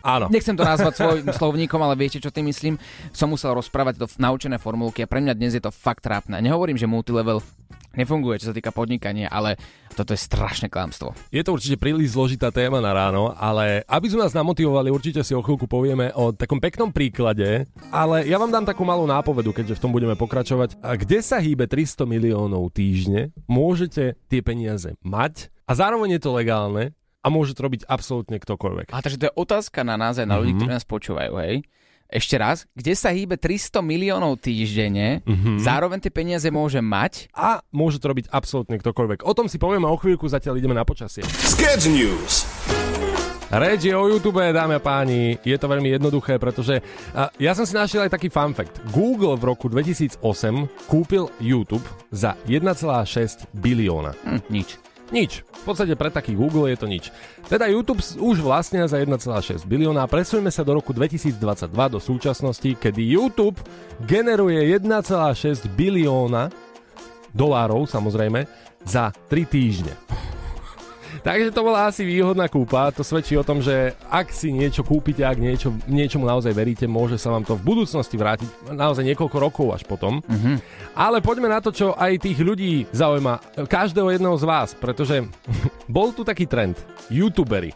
Áno. 0.04 0.28
Nechcem 0.28 0.52
to 0.52 0.68
nazvať 0.68 1.00
svojím 1.00 1.32
slovníkom, 1.32 1.80
ale 1.80 1.96
viete, 1.96 2.20
čo 2.20 2.28
tým 2.28 2.52
myslím. 2.52 2.76
Som 3.16 3.32
musel 3.32 3.56
rozprávať 3.56 4.04
to 4.04 4.06
v 4.12 4.20
naučené 4.20 4.60
formulky 4.60 5.00
a 5.00 5.08
pre 5.08 5.24
mňa 5.24 5.32
dnes 5.32 5.56
je 5.56 5.64
to 5.64 5.72
fakt 5.72 6.04
trápne. 6.04 6.44
Nehovorím, 6.44 6.76
že 6.76 6.92
multilevel 6.92 7.40
nefunguje, 7.94 8.42
čo 8.42 8.50
sa 8.52 8.56
týka 8.56 8.74
podnikania, 8.74 9.30
ale 9.30 9.58
toto 9.94 10.14
je 10.14 10.20
strašné 10.20 10.68
klamstvo. 10.74 11.14
Je 11.30 11.46
to 11.46 11.54
určite 11.54 11.78
príliš 11.78 12.18
zložitá 12.18 12.50
téma 12.50 12.82
na 12.82 12.92
ráno, 12.94 13.34
ale 13.38 13.86
aby 13.86 14.08
sme 14.10 14.26
nás 14.26 14.34
namotivovali, 14.34 14.90
určite 14.90 15.22
si 15.22 15.38
o 15.38 15.46
chvíľku 15.46 15.70
povieme 15.70 16.10
o 16.18 16.34
takom 16.34 16.58
peknom 16.58 16.90
príklade, 16.90 17.70
ale 17.94 18.26
ja 18.26 18.42
vám 18.42 18.50
dám 18.50 18.66
takú 18.66 18.82
malú 18.82 19.06
nápovedu, 19.06 19.54
keďže 19.54 19.78
v 19.78 19.84
tom 19.84 19.94
budeme 19.94 20.18
pokračovať. 20.18 20.82
A 20.82 20.98
kde 20.98 21.22
sa 21.22 21.38
hýbe 21.38 21.70
300 21.70 22.10
miliónov 22.10 22.74
týždne, 22.74 23.30
môžete 23.46 24.18
tie 24.30 24.42
peniaze 24.42 24.98
mať 25.06 25.54
a 25.70 25.78
zároveň 25.78 26.18
je 26.18 26.22
to 26.22 26.36
legálne 26.36 26.92
a 27.24 27.28
môže 27.32 27.56
to 27.56 27.64
robiť 27.64 27.88
absolútne 27.88 28.36
ktokoľvek. 28.36 28.92
A 28.92 29.00
takže 29.00 29.20
to 29.22 29.28
je 29.32 29.38
otázka 29.40 29.88
na 29.88 29.96
nás 29.96 30.20
aj 30.20 30.28
na 30.28 30.36
ľudí, 30.36 30.58
mm-hmm. 30.58 30.68
ktorí 30.68 30.76
nás 30.76 30.88
počúvajú, 30.88 31.34
hej? 31.40 31.64
Ešte 32.14 32.38
raz, 32.38 32.70
kde 32.78 32.94
sa 32.94 33.10
hýbe 33.10 33.42
300 33.42 33.82
miliónov 33.82 34.38
týždenne, 34.38 35.26
mm-hmm. 35.26 35.58
zároveň 35.58 35.98
tie 35.98 36.14
peniaze 36.14 36.46
môže 36.54 36.78
mať 36.78 37.34
A 37.34 37.66
môže 37.74 37.98
to 37.98 38.14
robiť 38.14 38.30
absolútne 38.30 38.78
ktokoľvek. 38.78 39.26
O 39.26 39.34
tom 39.34 39.50
si 39.50 39.58
povieme 39.58 39.90
o 39.90 39.98
chvíľku, 39.98 40.30
zatiaľ 40.30 40.62
ideme 40.62 40.78
na 40.78 40.86
počasie. 40.86 41.26
Sketch 41.26 41.90
News. 41.90 42.46
Reč 43.50 43.90
je 43.90 43.98
o 43.98 44.06
YouTube, 44.06 44.46
dámy 44.46 44.78
a 44.78 44.82
páni. 44.82 45.42
Je 45.42 45.58
to 45.58 45.66
veľmi 45.66 45.90
jednoduché, 45.90 46.38
pretože 46.38 46.86
ja 47.42 47.58
som 47.58 47.66
si 47.66 47.74
našiel 47.74 48.06
aj 48.06 48.14
taký 48.14 48.30
fun 48.30 48.54
fact. 48.54 48.78
Google 48.94 49.34
v 49.34 49.50
roku 49.50 49.66
2008 49.66 50.22
kúpil 50.86 51.34
YouTube 51.42 51.86
za 52.14 52.38
1,6 52.46 53.50
bilióna. 53.58 54.14
hm, 54.22 54.42
nič. 54.54 54.78
Nič. 55.14 55.46
V 55.46 55.64
podstate 55.70 55.94
pre 55.94 56.10
taký 56.10 56.34
Google 56.34 56.74
je 56.74 56.78
to 56.82 56.90
nič. 56.90 57.14
Teda 57.46 57.70
YouTube 57.70 58.02
už 58.02 58.42
vlastnia 58.42 58.90
za 58.90 58.98
1,6 58.98 59.62
bilióna 59.70 60.04
a 60.04 60.10
presujeme 60.10 60.50
sa 60.50 60.66
do 60.66 60.74
roku 60.74 60.90
2022 60.90 61.38
do 61.70 62.02
súčasnosti, 62.02 62.74
kedy 62.74 63.14
YouTube 63.14 63.62
generuje 64.10 64.74
1,6 64.74 65.70
bilióna 65.78 66.50
dolárov, 67.30 67.86
samozrejme, 67.86 68.50
za 68.84 69.14
3 69.30 69.46
týždne. 69.46 69.94
Takže 71.24 71.56
to 71.56 71.64
bola 71.64 71.88
asi 71.88 72.04
výhodná 72.04 72.52
kúpa. 72.52 72.92
To 72.92 73.00
svedčí 73.00 73.40
o 73.40 73.48
tom, 73.48 73.64
že 73.64 73.96
ak 74.12 74.28
si 74.36 74.52
niečo 74.52 74.84
kúpite, 74.84 75.24
ak 75.24 75.40
niečo, 75.40 75.72
niečomu 75.88 76.28
naozaj 76.28 76.52
veríte, 76.52 76.84
môže 76.84 77.16
sa 77.16 77.32
vám 77.32 77.48
to 77.48 77.56
v 77.56 77.64
budúcnosti 77.64 78.20
vrátiť 78.20 78.76
naozaj 78.76 79.08
niekoľko 79.08 79.38
rokov 79.40 79.72
až 79.72 79.88
potom. 79.88 80.20
Mm-hmm. 80.20 80.56
Ale 81.00 81.24
poďme 81.24 81.48
na 81.48 81.64
to, 81.64 81.72
čo 81.72 81.96
aj 81.96 82.20
tých 82.20 82.44
ľudí 82.44 82.92
zaujíma. 82.92 83.40
Každého 83.72 84.12
jedného 84.12 84.36
z 84.36 84.44
vás, 84.44 84.76
pretože 84.76 85.24
bol 85.96 86.12
tu 86.12 86.28
taký 86.28 86.44
trend. 86.44 86.76
YouTubery. 87.08 87.72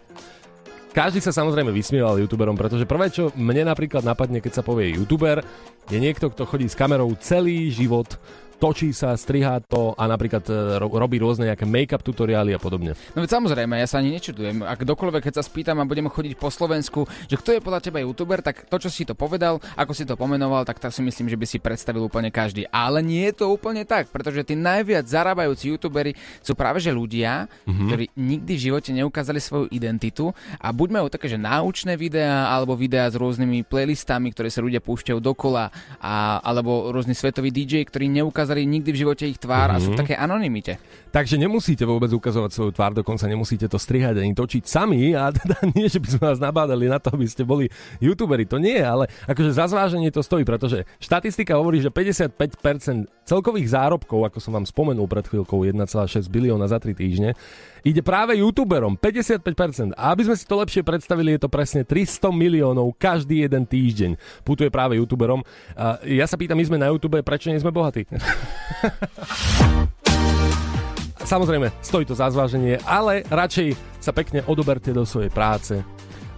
Každý 0.91 1.23
sa 1.23 1.31
samozrejme 1.31 1.69
vysmieval 1.71 2.17
youtuberom, 2.17 2.57
pretože 2.57 2.89
prvé, 2.89 3.13
čo 3.13 3.29
mne 3.37 3.69
napríklad 3.69 4.01
napadne, 4.01 4.41
keď 4.41 4.59
sa 4.59 4.65
povie 4.65 4.97
youtuber, 4.97 5.45
je 5.87 5.97
niekto, 6.01 6.27
kto 6.33 6.43
chodí 6.43 6.65
s 6.65 6.75
kamerou 6.75 7.13
celý 7.21 7.69
život, 7.69 8.17
točí 8.57 8.91
sa, 8.91 9.13
strihá 9.15 9.61
to 9.61 9.93
a 9.93 10.03
napríklad 10.09 10.43
e, 10.49 10.53
ro- 10.81 10.93
robí 10.97 11.21
rôzne 11.21 11.47
nejaké 11.47 11.63
make-up 11.63 12.01
tutoriály 12.01 12.57
a 12.57 12.59
podobne. 12.59 12.97
No 13.13 13.21
veď 13.21 13.37
samozrejme, 13.37 13.77
ja 13.77 13.87
sa 13.87 14.01
ani 14.01 14.17
nečudujem. 14.17 14.65
Ak 14.65 14.81
kdokoľvek, 14.81 15.29
keď 15.29 15.33
sa 15.39 15.43
spýtam 15.45 15.77
a 15.79 15.87
budeme 15.87 16.09
chodiť 16.09 16.33
po 16.35 16.49
Slovensku, 16.49 17.05
že 17.29 17.37
kto 17.37 17.57
je 17.57 17.63
podľa 17.63 17.81
teba 17.81 18.01
youtuber, 18.01 18.41
tak 18.41 18.65
to, 18.65 18.77
čo 18.81 18.89
si 18.89 19.05
to 19.05 19.13
povedal, 19.13 19.61
ako 19.77 19.93
si 19.93 20.03
to 20.03 20.17
pomenoval, 20.19 20.65
tak 20.65 20.81
to 20.81 20.89
si 20.89 21.05
myslím, 21.05 21.29
že 21.29 21.37
by 21.37 21.45
si 21.45 21.57
predstavil 21.61 22.09
úplne 22.09 22.33
každý. 22.33 22.65
Ale 22.73 22.99
nie 23.05 23.29
je 23.29 23.45
to 23.45 23.53
úplne 23.53 23.85
tak, 23.85 24.09
pretože 24.09 24.41
tí 24.43 24.57
najviac 24.57 25.05
zarábajúci 25.05 25.77
youtuberi 25.77 26.17
sú 26.41 26.57
práve 26.57 26.81
že 26.81 26.89
ľudia, 26.89 27.45
mm-hmm. 27.45 27.87
ktorí 27.87 28.05
nikdy 28.17 28.51
v 28.57 28.63
živote 28.69 28.89
neukázali 28.91 29.39
svoju 29.39 29.65
identitu 29.69 30.33
a 30.57 30.73
buď 30.73 30.89
majú 31.01 31.07
také, 31.13 31.29
že 31.29 31.37
náučné 31.37 31.93
videá 31.93 32.49
alebo 32.49 32.73
videá 32.73 33.05
s 33.07 33.15
rôznymi 33.15 33.69
playlistami, 33.69 34.33
ktoré 34.33 34.49
sa 34.49 34.65
ľudia 34.65 34.81
púšťajú 34.81 35.19
dokola 35.21 35.69
a, 36.01 36.41
alebo 36.41 36.89
rôzni 36.89 37.13
svetoví 37.13 37.53
DJ, 37.53 37.85
ktorí 37.85 38.09
neukázali 38.09 38.46
nikdy 38.53 38.89
v 38.93 39.01
živote 39.03 39.25
ich 39.27 39.41
tvár 39.41 39.75
mm-hmm. 39.75 39.81
a 39.81 39.83
sú 39.83 39.89
v 39.91 39.99
takej 39.99 40.17
anonimite. 40.21 40.79
Takže 41.11 41.35
nemusíte 41.35 41.83
vôbec 41.83 42.13
ukazovať 42.13 42.51
svoju 42.53 42.71
tvár, 42.71 42.95
dokonca 42.95 43.25
nemusíte 43.25 43.67
to 43.67 43.75
strihať 43.75 44.21
ani 44.21 44.31
točiť 44.31 44.63
sami 44.63 45.11
a 45.17 45.33
teda 45.33 45.57
nie, 45.75 45.91
že 45.91 45.99
by 45.99 46.07
sme 46.07 46.21
vás 46.31 46.39
nabádali 46.39 46.87
na 46.87 47.01
to, 47.01 47.11
aby 47.11 47.27
ste 47.27 47.43
boli 47.43 47.67
youtuberi, 47.99 48.47
to 48.47 48.61
nie, 48.61 48.77
ale 48.79 49.11
akože 49.27 49.51
za 49.51 49.67
zváženie 49.67 50.13
to 50.13 50.23
stojí, 50.23 50.47
pretože 50.47 50.87
štatistika 51.01 51.57
hovorí, 51.57 51.81
že 51.81 51.89
55% 51.89 53.09
celkových 53.27 53.67
zárobkov, 53.73 54.29
ako 54.31 54.37
som 54.39 54.55
vám 54.55 54.63
spomenul 54.63 55.09
pred 55.09 55.27
chvíľkou, 55.27 55.67
1,6 55.67 56.31
bilióna 56.31 56.69
za 56.69 56.79
3 56.79 56.95
týždne, 56.95 57.35
ide 57.87 58.03
práve 58.03 58.35
youtuberom, 58.35 58.99
55%. 58.99 59.95
A 59.95 60.11
aby 60.11 60.27
sme 60.27 60.35
si 60.35 60.43
to 60.43 60.59
lepšie 60.59 60.83
predstavili, 60.83 61.39
je 61.39 61.47
to 61.47 61.49
presne 61.51 61.87
300 61.87 62.35
miliónov 62.35 62.91
každý 62.99 63.47
jeden 63.47 63.63
týždeň. 63.63 64.43
Putuje 64.43 64.67
práve 64.67 64.99
youtuberom. 64.99 65.39
A 65.71 65.95
ja 66.03 66.27
sa 66.27 66.35
pýtam, 66.35 66.59
my 66.59 66.67
sme 66.67 66.75
na 66.81 66.91
YouTube, 66.91 67.23
prečo 67.23 67.47
nie 67.47 67.63
sme 67.63 67.71
bohatí? 67.71 68.03
Samozrejme, 71.27 71.71
stojí 71.83 72.07
to 72.07 72.15
za 72.15 72.31
zváženie, 72.31 72.79
ale 72.87 73.19
radšej 73.27 73.75
sa 73.99 74.15
pekne 74.15 74.47
odoberte 74.47 74.95
do 74.95 75.03
svojej 75.03 75.27
práce. 75.27 75.83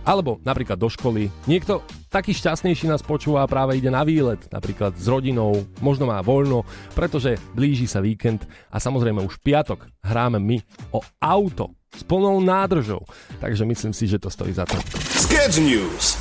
Alebo 0.09 0.41
napríklad 0.41 0.81
do 0.81 0.89
školy. 0.89 1.29
Niekto 1.45 1.85
taký 2.09 2.33
šťastnejší 2.33 2.89
nás 2.89 3.05
počúva 3.05 3.45
a 3.45 3.51
práve 3.51 3.77
ide 3.77 3.93
na 3.93 4.01
výlet, 4.01 4.41
napríklad 4.49 4.97
s 4.97 5.05
rodinou, 5.05 5.69
možno 5.85 6.09
má 6.09 6.17
voľno, 6.25 6.65
pretože 6.97 7.37
blíži 7.53 7.85
sa 7.85 8.01
víkend 8.01 8.49
a 8.73 8.81
samozrejme 8.81 9.21
už 9.21 9.37
piatok 9.45 9.85
hráme 10.01 10.41
my 10.41 10.57
o 10.97 11.05
auto 11.21 11.77
s 11.93 12.01
plnou 12.01 12.41
nádržou. 12.41 13.05
Takže 13.37 13.69
myslím 13.69 13.93
si, 13.93 14.09
že 14.09 14.17
to 14.17 14.33
stojí 14.33 14.49
za 14.49 14.65
to. 14.65 14.81
Sketch 15.13 15.61
News. 15.61 16.17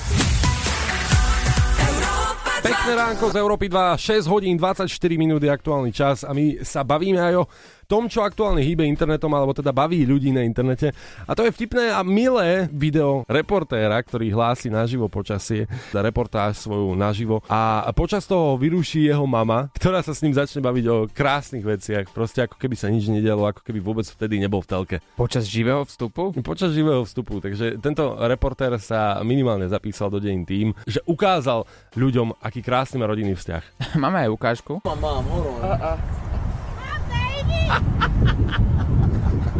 Pekné 2.59 2.92
ránko 2.99 3.30
z 3.30 3.38
Európy 3.38 3.71
2, 3.71 3.97
6 3.97 4.28
hodín 4.28 4.59
24 4.59 4.90
minút 5.14 5.40
je 5.40 5.49
aktuálny 5.49 5.95
čas 5.95 6.26
a 6.26 6.35
my 6.35 6.61
sa 6.66 6.83
bavíme 6.83 7.16
aj 7.16 7.35
o 7.40 7.45
tom, 7.88 8.04
čo 8.04 8.21
aktuálne 8.21 8.61
hýbe 8.61 8.85
internetom, 8.85 9.33
alebo 9.33 9.57
teda 9.57 9.73
baví 9.73 10.04
ľudí 10.04 10.28
na 10.28 10.45
internete. 10.45 10.92
A 11.25 11.33
to 11.33 11.49
je 11.49 11.57
vtipné 11.57 11.88
a 11.88 12.04
milé 12.04 12.68
video 12.68 13.25
reportéra, 13.25 13.97
ktorý 14.04 14.28
hlási 14.28 14.68
naživo 14.68 15.09
počasie, 15.09 15.64
reportáž 15.97 16.61
svoju 16.61 16.92
naživo 16.92 17.40
a 17.49 17.88
počas 17.97 18.28
toho 18.28 18.61
vyruší 18.61 19.09
jeho 19.09 19.25
mama, 19.25 19.73
ktorá 19.73 20.04
sa 20.04 20.12
s 20.12 20.21
ním 20.21 20.37
začne 20.37 20.61
baviť 20.61 20.85
o 20.92 21.09
krásnych 21.09 21.64
veciach, 21.64 22.12
proste 22.12 22.45
ako 22.45 22.61
keby 22.61 22.76
sa 22.76 22.92
nič 22.92 23.09
nedialo, 23.09 23.49
ako 23.49 23.64
keby 23.64 23.80
vôbec 23.80 24.04
vtedy 24.04 24.37
nebol 24.37 24.61
v 24.61 24.68
telke. 24.68 24.97
Počas 25.16 25.49
živého 25.49 25.88
vstupu? 25.88 26.37
Počas 26.45 26.76
živého 26.76 27.09
vstupu, 27.09 27.40
takže 27.40 27.80
tento 27.80 28.21
reportér 28.21 28.76
sa 28.76 29.25
minimálne 29.25 29.64
zapísal 29.64 30.12
do 30.12 30.21
deň 30.21 30.37
tým, 30.45 30.76
že 30.85 31.00
ukázal 31.09 31.64
ľuďom, 31.97 32.37
aký 32.45 32.61
krásny 32.61 33.00
má 33.00 33.09
rodinný 33.09 33.33
vzťah. 33.33 33.97
Máme 34.04 34.28
aj 34.28 34.30
ukážku. 34.37 34.73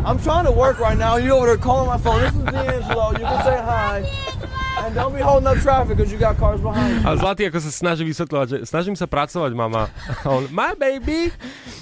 I'm 0.09 0.19
trying 0.25 0.49
to 0.49 0.55
work 0.55 0.81
right 0.81 0.97
now. 0.97 1.21
You 1.21 1.37
over 1.37 1.47
there 1.47 1.61
calling 1.61 1.85
my 1.85 2.00
phone. 2.00 2.25
This 2.25 2.33
is 2.33 2.45
D'Angelo. 2.49 3.12
You 3.12 3.25
can 3.29 3.41
say 3.45 3.59
hi. 3.61 4.09
And 4.79 4.95
don't 4.95 5.12
be 5.12 5.21
holding 5.21 5.45
up 5.50 5.59
traffic 5.59 5.99
because 5.99 6.09
you 6.09 6.17
got 6.17 6.38
cars 6.38 6.62
behind 6.62 7.03
you. 7.03 7.05
A 7.05 7.12
Zlatý 7.19 7.50
ako 7.50 7.61
sa 7.61 7.69
snaží 7.69 8.07
vysvetľovať, 8.07 8.47
že 8.49 8.59
snažím 8.65 8.97
sa 8.97 9.11
pracovať, 9.11 9.53
mama. 9.53 9.91
A 10.25 10.27
on, 10.31 10.49
my 10.49 10.73
baby. 10.79 11.35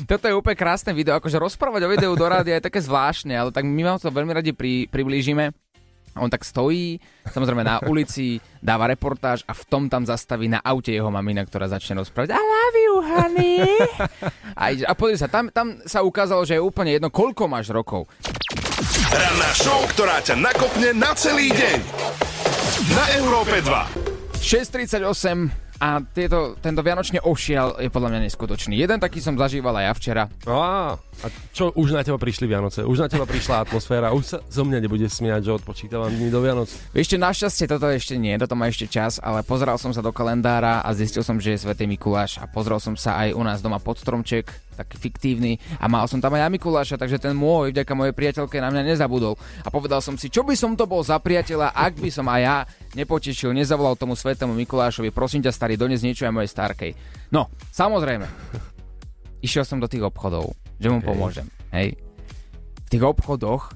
Toto 0.09 0.27
je 0.27 0.35
úplne 0.35 0.57
krásne 0.59 0.91
video, 0.97 1.15
akože 1.15 1.39
rozprávať 1.39 1.87
o 1.87 1.93
videu 1.93 2.13
do 2.17 2.27
rádia 2.27 2.59
je 2.59 2.67
také 2.67 2.81
zvláštne, 2.83 3.37
ale 3.37 3.53
tak 3.53 3.69
my 3.69 3.83
vám 3.85 4.01
to 4.01 4.11
veľmi 4.11 4.33
radi 4.33 4.51
pri, 4.57 4.89
priblížime. 4.89 5.53
On 6.17 6.33
tak 6.33 6.43
stojí, 6.43 6.97
samozrejme 7.29 7.61
na 7.61 7.85
ulici, 7.85 8.41
dáva 8.59 8.89
reportáž 8.89 9.45
a 9.45 9.53
v 9.53 9.63
tom 9.69 9.83
tam 9.87 10.09
zastaví 10.09 10.49
na 10.49 10.65
aute 10.65 10.91
jeho 10.91 11.13
mamina, 11.13 11.45
ktorá 11.45 11.69
začne 11.69 12.01
rozprávať 12.01 12.33
I 12.33 12.41
love 12.41 12.77
you, 12.81 12.95
honey. 13.05 13.59
A, 14.57 14.73
ide- 14.73 14.89
a 14.89 14.97
pozri 14.97 15.21
sa, 15.21 15.29
tam, 15.29 15.53
tam 15.53 15.77
sa 15.85 16.01
ukázalo, 16.01 16.43
že 16.43 16.57
je 16.57 16.63
úplne 16.65 16.97
jedno, 16.97 17.13
koľko 17.13 17.45
máš 17.47 17.69
rokov. 17.69 18.09
Ranná 19.13 19.51
show, 19.53 19.85
ktorá 19.93 20.21
ťa 20.21 20.37
nakopne 20.37 20.91
na 20.97 21.13
celý 21.13 21.53
deň. 21.53 21.79
na 22.93 23.05
Európe 23.21 23.61
2. 23.61 24.41
6.38 24.41 25.66
a 25.77 26.01
tieto, 26.01 26.57
tento 26.59 26.81
Vianočný 26.81 27.21
ošial 27.21 27.77
je 27.81 27.93
podľa 27.93 28.17
mňa 28.17 28.21
neskutočný. 28.29 28.75
Jeden 28.81 28.97
taký 28.97 29.21
som 29.21 29.37
zažíval 29.37 29.77
aj 29.77 29.85
ja 29.85 29.93
včera. 29.93 30.23
Á, 30.49 30.97
a 30.97 31.27
čo, 31.53 31.73
už 31.77 31.93
na 31.93 32.01
teba 32.01 32.17
prišli 32.17 32.49
Vianoce? 32.49 32.81
Už 32.85 33.05
na 33.05 33.09
teba 33.13 33.29
prišla 33.29 33.69
atmosféra? 33.69 34.17
Už 34.17 34.25
sa 34.25 34.39
zo 34.49 34.65
mňa 34.65 34.79
nebude 34.81 35.05
smiať, 35.09 35.49
že 35.49 35.57
odpočítavam 35.61 36.13
dní 36.13 36.33
do 36.33 36.41
Vianoc? 36.41 36.73
Ešte 36.97 37.21
našťastie 37.21 37.69
toto 37.69 37.89
ešte 37.93 38.17
nie, 38.17 38.37
toto 38.41 38.57
má 38.57 38.73
ešte 38.73 38.89
čas, 38.89 39.21
ale 39.21 39.45
pozeral 39.45 39.77
som 39.77 39.93
sa 39.93 40.01
do 40.01 40.13
kalendára 40.13 40.81
a 40.81 40.89
zistil 40.97 41.21
som, 41.21 41.37
že 41.37 41.57
je 41.57 41.63
Svetý 41.65 41.85
Mikuláš 41.85 42.41
a 42.41 42.49
pozrel 42.49 42.81
som 42.81 42.97
sa 42.97 43.21
aj 43.21 43.37
u 43.37 43.43
nás 43.45 43.61
doma 43.61 43.77
pod 43.77 44.01
stromček, 44.01 44.49
taký 44.77 45.01
fiktívny 45.01 45.57
a 45.81 45.89
mal 45.89 46.05
som 46.05 46.21
tam 46.21 46.37
aj 46.37 46.45
ja 46.45 46.49
Mikuláša, 46.53 46.97
takže 47.01 47.17
ten 47.17 47.33
môj, 47.33 47.73
vďaka 47.73 47.93
mojej 47.97 48.13
priateľke 48.13 48.61
na 48.61 48.69
mňa 48.69 48.93
nezabudol. 48.93 49.35
A 49.65 49.69
povedal 49.73 50.05
som 50.05 50.21
si, 50.21 50.29
čo 50.29 50.45
by 50.45 50.53
som 50.53 50.77
to 50.77 50.85
bol 50.85 51.01
za 51.01 51.17
priateľa, 51.17 51.73
ak 51.73 51.97
by 51.97 52.11
som 52.13 52.29
aj 52.29 52.41
ja 52.45 52.57
nepotešil, 52.93 53.57
nezavolal 53.57 53.97
tomu 53.97 54.13
svetému 54.13 54.53
Mikulášovi, 54.53 55.11
prosím 55.11 55.41
ťa 55.43 55.57
starý, 55.57 55.75
dones 55.81 56.05
niečo 56.05 56.29
aj 56.29 56.37
mojej 56.37 56.51
starkej. 56.53 56.91
No, 57.33 57.49
samozrejme. 57.73 58.29
Išiel 59.41 59.65
som 59.65 59.81
do 59.81 59.89
tých 59.89 60.05
obchodov, 60.05 60.53
že 60.77 60.93
mu 60.93 61.01
Okay. 61.01 61.09
pomôžem. 61.09 61.47
Hej. 61.73 61.97
V 62.87 62.89
tých 62.89 63.05
obchodoch 63.05 63.75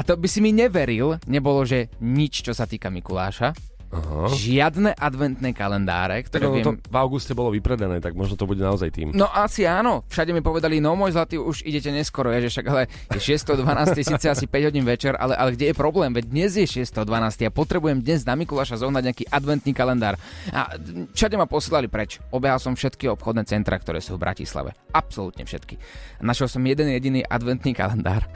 to 0.00 0.16
by 0.16 0.28
si 0.30 0.40
mi 0.40 0.48
neveril, 0.54 1.20
nebolo, 1.28 1.60
že 1.66 1.92
nič, 2.00 2.40
čo 2.46 2.56
sa 2.56 2.64
týka 2.64 2.88
Mikuláša. 2.88 3.69
Aha. 3.90 4.30
Žiadne 4.30 4.94
adventné 4.94 5.50
kalendáre, 5.50 6.22
Tak 6.22 6.30
ktoré 6.30 6.46
ono 6.46 6.54
viem... 6.54 6.66
to 6.66 6.72
v 6.78 6.96
auguste 6.96 7.34
bolo 7.34 7.50
vypredané, 7.50 7.98
tak 7.98 8.14
možno 8.14 8.38
to 8.38 8.46
bude 8.46 8.62
naozaj 8.62 8.94
tým. 8.94 9.10
No 9.10 9.26
asi 9.26 9.66
áno. 9.66 10.06
Všade 10.06 10.30
mi 10.30 10.38
povedali, 10.38 10.78
no 10.78 10.94
môj 10.94 11.18
zlatý, 11.18 11.42
už 11.42 11.66
idete 11.66 11.90
neskoro. 11.90 12.30
Ja, 12.30 12.38
že 12.38 12.54
však 12.54 12.66
ale 12.70 12.86
je 13.10 13.18
612, 13.18 13.98
síce 14.06 14.26
asi 14.30 14.46
5 14.46 14.68
hodín 14.70 14.86
večer, 14.86 15.18
ale, 15.18 15.34
ale 15.34 15.58
kde 15.58 15.70
je 15.70 15.74
problém? 15.74 16.14
Veď 16.14 16.30
dnes 16.30 16.50
je 16.54 16.66
612 16.86 17.42
a 17.46 17.50
potrebujem 17.50 17.98
dnes 17.98 18.22
na 18.22 18.38
Mikuláša 18.38 18.78
zohnať 18.78 19.02
nejaký 19.10 19.24
adventný 19.26 19.74
kalendár. 19.74 20.14
A 20.54 20.78
všade 21.10 21.34
ma 21.34 21.50
posielali 21.50 21.90
preč. 21.90 22.22
Obehal 22.30 22.62
som 22.62 22.78
všetky 22.78 23.10
obchodné 23.10 23.42
centra, 23.50 23.74
ktoré 23.74 23.98
sú 23.98 24.14
v 24.14 24.22
Bratislave. 24.22 24.70
Absolútne 24.94 25.42
všetky. 25.42 25.74
Našiel 26.22 26.46
som 26.46 26.62
jeden 26.62 26.94
jediný 26.94 27.26
adventný 27.26 27.74
kalendár. 27.74 28.30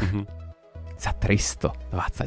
Za 0.94 1.10
320 1.10 1.74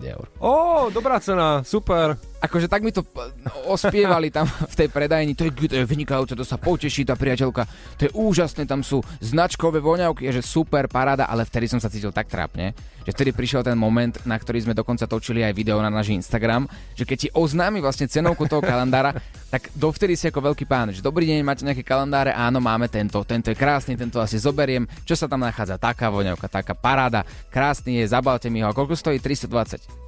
eur. 0.06 0.28
Ó, 0.44 0.88
dobrá 0.92 1.18
cena, 1.24 1.64
super. 1.64 2.20
Akože 2.38 2.70
tak 2.70 2.86
mi 2.86 2.94
to 2.94 3.02
p- 3.02 3.18
ospievali 3.66 4.30
tam 4.30 4.46
v 4.46 4.76
tej 4.78 4.90
predajni, 4.94 5.34
to 5.34 5.50
je, 5.50 5.52
to 5.66 5.76
je 5.82 5.90
vynikajúce, 5.90 6.38
to 6.38 6.46
sa 6.46 6.62
poteší 6.62 7.02
tá 7.02 7.18
priateľka, 7.18 7.66
to 7.98 8.06
je 8.06 8.12
úžasné, 8.14 8.70
tam 8.70 8.86
sú 8.86 9.02
značkové 9.18 9.82
voňavky, 9.82 10.30
je, 10.30 10.38
že 10.38 10.46
super, 10.46 10.86
paráda, 10.86 11.26
ale 11.26 11.50
vtedy 11.50 11.66
som 11.66 11.82
sa 11.82 11.90
cítil 11.90 12.14
tak 12.14 12.30
trápne, 12.30 12.78
že 13.02 13.10
vtedy 13.10 13.34
prišiel 13.34 13.66
ten 13.66 13.74
moment, 13.74 14.14
na 14.30 14.38
ktorý 14.38 14.70
sme 14.70 14.78
dokonca 14.78 15.10
točili 15.10 15.42
aj 15.42 15.58
video 15.58 15.82
na 15.82 15.90
náš 15.90 16.14
Instagram, 16.14 16.70
že 16.94 17.10
keď 17.10 17.18
ti 17.18 17.30
oznámi 17.34 17.82
vlastne 17.82 18.06
cenovku 18.06 18.46
toho 18.46 18.62
kalendára, 18.62 19.18
tak 19.50 19.74
dovtedy 19.74 20.14
si 20.14 20.30
ako 20.30 20.54
veľký 20.54 20.70
pán, 20.70 20.94
že 20.94 21.02
dobrý 21.02 21.26
deň, 21.26 21.42
máte 21.42 21.66
nejaké 21.66 21.82
kalendáre, 21.82 22.38
áno, 22.38 22.62
máme 22.62 22.86
tento, 22.86 23.18
tento 23.26 23.50
je 23.50 23.58
krásny, 23.58 23.98
tento 23.98 24.22
asi 24.22 24.38
zoberiem, 24.38 24.86
čo 25.10 25.18
sa 25.18 25.26
tam 25.26 25.42
nachádza, 25.42 25.82
taká 25.82 26.14
voňavka, 26.14 26.46
taká 26.46 26.78
paráda, 26.78 27.26
krásny 27.50 28.06
je, 28.06 28.14
zabalte 28.14 28.46
mi 28.54 28.62
ho, 28.62 28.70
koľko 28.70 28.94
stojí? 28.94 29.18
320. 29.18 30.07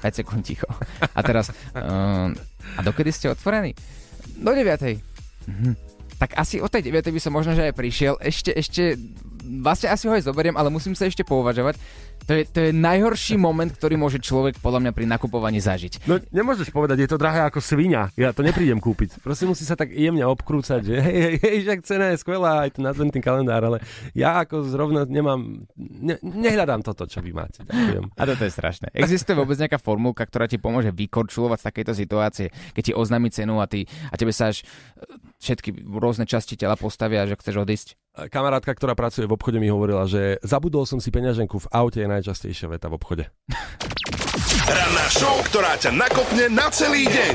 5 0.00 0.18
sekúnd 0.24 0.42
ticho. 0.42 0.66
A 1.16 1.20
teraz, 1.20 1.52
um, 1.76 2.32
a 2.76 2.80
dokedy 2.80 3.12
ste 3.12 3.30
otvorení? 3.30 3.76
Do 4.40 4.52
9. 4.52 4.98
Mhm. 5.46 5.72
Tak 6.20 6.36
asi 6.36 6.60
o 6.60 6.68
tej 6.68 6.92
9. 6.92 7.08
by 7.08 7.20
som 7.20 7.32
možno, 7.32 7.56
že 7.56 7.72
aj 7.72 7.74
prišiel. 7.76 8.20
Ešte, 8.20 8.52
ešte, 8.52 8.96
vlastne 9.64 9.88
asi 9.88 10.04
ho 10.04 10.12
aj 10.12 10.28
zoberiem, 10.28 10.52
ale 10.52 10.68
musím 10.68 10.92
sa 10.92 11.08
ešte 11.08 11.24
pouvažovať. 11.24 11.80
To 12.30 12.38
je, 12.38 12.46
to 12.46 12.60
je 12.62 12.70
najhorší 12.70 13.34
moment, 13.34 13.74
ktorý 13.74 13.98
môže 13.98 14.22
človek 14.22 14.62
podľa 14.62 14.86
mňa 14.86 14.92
pri 14.94 15.02
nakupovaní 15.10 15.58
zažiť. 15.58 16.06
No 16.06 16.22
nemôžeš 16.30 16.70
povedať, 16.70 17.02
je 17.02 17.10
to 17.10 17.18
drahé 17.18 17.42
ako 17.42 17.58
svinia. 17.58 18.06
Ja 18.14 18.30
to 18.30 18.46
neprídem 18.46 18.78
kúpiť. 18.78 19.18
Proste 19.18 19.50
musí 19.50 19.66
sa 19.66 19.74
tak 19.74 19.90
jemne 19.90 20.22
obkrúcať, 20.30 20.78
že 20.78 20.94
hej, 20.94 21.18
hej, 21.18 21.34
hej, 21.42 21.56
však 21.66 21.78
cena 21.82 22.14
je 22.14 22.22
skvelá, 22.22 22.70
aj 22.70 22.78
ten 22.78 22.86
adventný 22.86 23.18
kalendár, 23.18 23.66
ale 23.66 23.82
ja 24.14 24.46
ako 24.46 24.62
zrovna 24.62 25.10
nemám, 25.10 25.66
ne, 25.74 26.22
nehľadám 26.22 26.86
toto, 26.86 27.10
čo 27.10 27.18
vy 27.18 27.34
máte. 27.34 27.66
Ďakujem. 27.66 28.14
A 28.14 28.22
toto 28.22 28.42
je 28.46 28.52
strašné. 28.54 28.94
Existuje 29.02 29.34
vôbec 29.34 29.58
nejaká 29.58 29.82
formulka, 29.82 30.22
ktorá 30.22 30.46
ti 30.46 30.62
pomôže 30.62 30.94
vykorčulovať 30.94 31.58
z 31.58 31.66
takejto 31.66 31.92
situácie, 31.98 32.46
keď 32.78 32.82
ti 32.86 32.92
oznámi 32.94 33.34
cenu 33.34 33.58
a, 33.58 33.66
ty, 33.66 33.90
a 34.06 34.14
tebe 34.14 34.30
sa 34.30 34.54
až 34.54 34.62
e, 34.62 35.18
všetky 35.42 35.82
rôzne 35.82 36.30
časti 36.30 36.54
tela 36.54 36.78
postavia, 36.78 37.26
že 37.26 37.34
chceš 37.34 37.58
odísť? 37.58 37.98
Kamarátka, 38.10 38.74
ktorá 38.74 38.98
pracuje 38.98 39.30
v 39.30 39.38
obchode, 39.38 39.62
mi 39.62 39.70
hovorila, 39.70 40.02
že 40.02 40.42
zabudol 40.42 40.82
som 40.82 40.98
si 40.98 41.14
peňaženku 41.14 41.62
v 41.62 41.70
aute, 41.70 42.02
je 42.02 42.10
najčastejšia 42.10 42.66
veta 42.66 42.90
v 42.90 42.98
obchode. 42.98 43.24
Ranná 44.66 45.06
show, 45.14 45.38
ktorá 45.46 45.78
ťa 45.78 45.94
nakopne 45.94 46.50
na 46.50 46.66
celý 46.74 47.06
deň. 47.06 47.34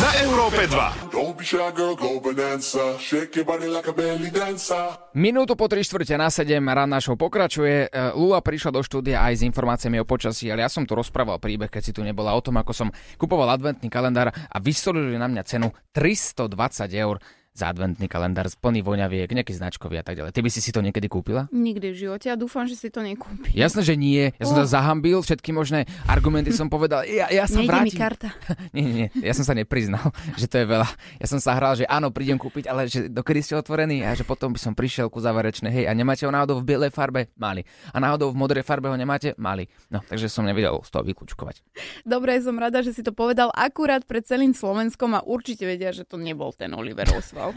Na 0.00 0.10
Európe 0.24 0.64
2. 0.64 1.12
Don't 1.12 1.36
be 1.36 1.44
shy, 1.44 1.60
girl, 1.76 1.92
go 1.92 2.20
bonanza. 2.24 2.96
Shake 2.96 3.36
your 3.36 3.44
body 3.44 3.68
like 3.68 3.88
a 3.88 3.92
belly 3.92 4.32
dancer. 4.32 4.96
Minútu 5.12 5.56
po 5.56 5.68
3 5.68 5.84
štvrte 5.84 6.16
na 6.16 6.32
7 6.32 6.56
ranná 6.60 6.96
show 7.00 7.16
pokračuje. 7.16 7.88
E, 7.88 8.16
Lula 8.16 8.40
prišla 8.40 8.76
do 8.76 8.80
štúdia 8.80 9.20
aj 9.24 9.40
s 9.40 9.42
informáciami 9.44 10.00
o 10.00 10.08
počasí, 10.08 10.48
ale 10.48 10.64
ja 10.64 10.70
som 10.72 10.88
tu 10.88 10.96
rozprával 10.96 11.36
príbeh, 11.36 11.68
keď 11.68 11.82
si 11.84 11.92
tu 11.92 12.00
nebola 12.00 12.32
o 12.32 12.40
tom, 12.40 12.56
ako 12.56 12.72
som 12.72 12.88
kupoval 13.16 13.50
adventný 13.52 13.92
kalendár 13.92 14.32
a 14.32 14.56
vysolili 14.56 15.20
na 15.20 15.28
mňa 15.28 15.42
cenu 15.44 15.68
320 15.92 16.48
eur 16.96 17.16
za 17.50 17.68
adventný 17.68 18.06
kalendár 18.06 18.46
plný 18.52 18.80
voňaviek, 18.80 19.26
nejaký 19.26 19.52
značkový 19.52 19.98
a 19.98 20.04
tak 20.04 20.16
ďalej. 20.16 20.30
Ty 20.30 20.40
by 20.40 20.50
si 20.50 20.60
si 20.60 20.70
to 20.70 20.80
niekedy 20.80 21.06
kúpila? 21.06 21.50
Nikdy 21.50 21.86
v 21.90 21.96
živote 21.98 22.26
a 22.26 22.36
dúfam, 22.36 22.64
že 22.64 22.74
si 22.74 22.88
to 22.88 23.00
nekúpi. 23.00 23.50
Jasné, 23.52 23.82
že 23.82 23.94
nie. 23.94 24.30
Ja 24.36 24.44
som 24.44 24.54
Oh. 24.54 24.62
sa 24.62 24.80
zahambil, 24.80 25.18
všetky 25.18 25.50
možné 25.50 25.84
argumenty 26.06 26.50
som 26.50 26.66
povedal. 26.66 27.02
Ja, 27.04 27.26
ja 27.26 27.44
sa 27.44 27.58
Nejde 27.58 27.82
mi 27.82 27.92
karta. 27.92 28.30
Nie, 28.70 28.82
nie, 28.82 28.94
nie, 28.94 29.08
ja 29.20 29.32
som 29.32 29.42
sa 29.42 29.52
nepriznal, 29.52 30.14
že 30.40 30.46
to 30.46 30.56
je 30.56 30.66
veľa. 30.66 30.86
Ja 31.18 31.26
som 31.26 31.42
sa 31.42 31.52
hral, 31.52 31.74
že 31.74 31.84
áno, 31.84 32.08
prídem 32.08 32.36
kúpiť, 32.36 32.64
ale 32.66 32.86
že 32.86 33.10
dokedy 33.10 33.42
ste 33.42 33.54
otvorení 33.54 34.02
a 34.02 34.14
že 34.14 34.22
potom 34.22 34.54
by 34.54 34.60
som 34.60 34.72
prišiel 34.72 35.10
ku 35.10 35.18
záverečnej. 35.18 35.70
Hej, 35.70 35.84
a 35.86 35.92
nemáte 35.92 36.22
ho 36.24 36.30
náhodou 36.30 36.58
v 36.58 36.68
bielej 36.68 36.90
farbe? 36.90 37.28
Mali. 37.34 37.66
A 37.90 37.98
náhodou 37.98 38.30
v 38.30 38.38
modrej 38.38 38.62
farbe 38.62 38.86
ho 38.86 38.94
nemáte? 38.94 39.34
Mali. 39.36 39.66
No, 39.88 39.98
takže 40.00 40.28
som 40.28 40.44
nevedel 40.44 40.78
z 40.80 40.88
toho 40.88 41.02
vyklúčkovať. 41.02 41.66
Dobre, 42.04 42.38
som 42.38 42.54
rada, 42.54 42.78
že 42.78 42.92
si 42.92 43.02
to 43.02 43.10
povedal 43.10 43.50
akurát 43.50 44.04
pred 44.04 44.22
celým 44.22 44.54
Slovenskom 44.54 45.12
a 45.12 45.20
určite 45.20 45.64
vedia, 45.64 45.90
že 45.90 46.04
to 46.04 46.14
nebol 46.14 46.52
ten 46.52 46.70
Oliver 46.70 47.10
Oswald. 47.10 47.49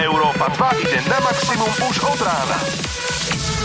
Európa 0.00 0.46
2 0.52 0.84
ide 0.84 0.98
na 1.08 1.18
maximum 1.22 1.72
už 1.88 1.96
od 2.04 2.20
rána. 2.20 2.58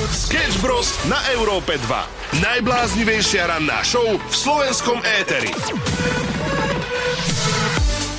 Sketch 0.09 0.61
Bros. 0.63 0.95
na 1.11 1.19
Európe 1.35 1.75
2. 1.75 2.41
Najbláznivejšia 2.41 3.49
ranná 3.49 3.83
show 3.83 4.05
v 4.05 4.35
slovenskom 4.35 5.01
éteri. 5.03 5.51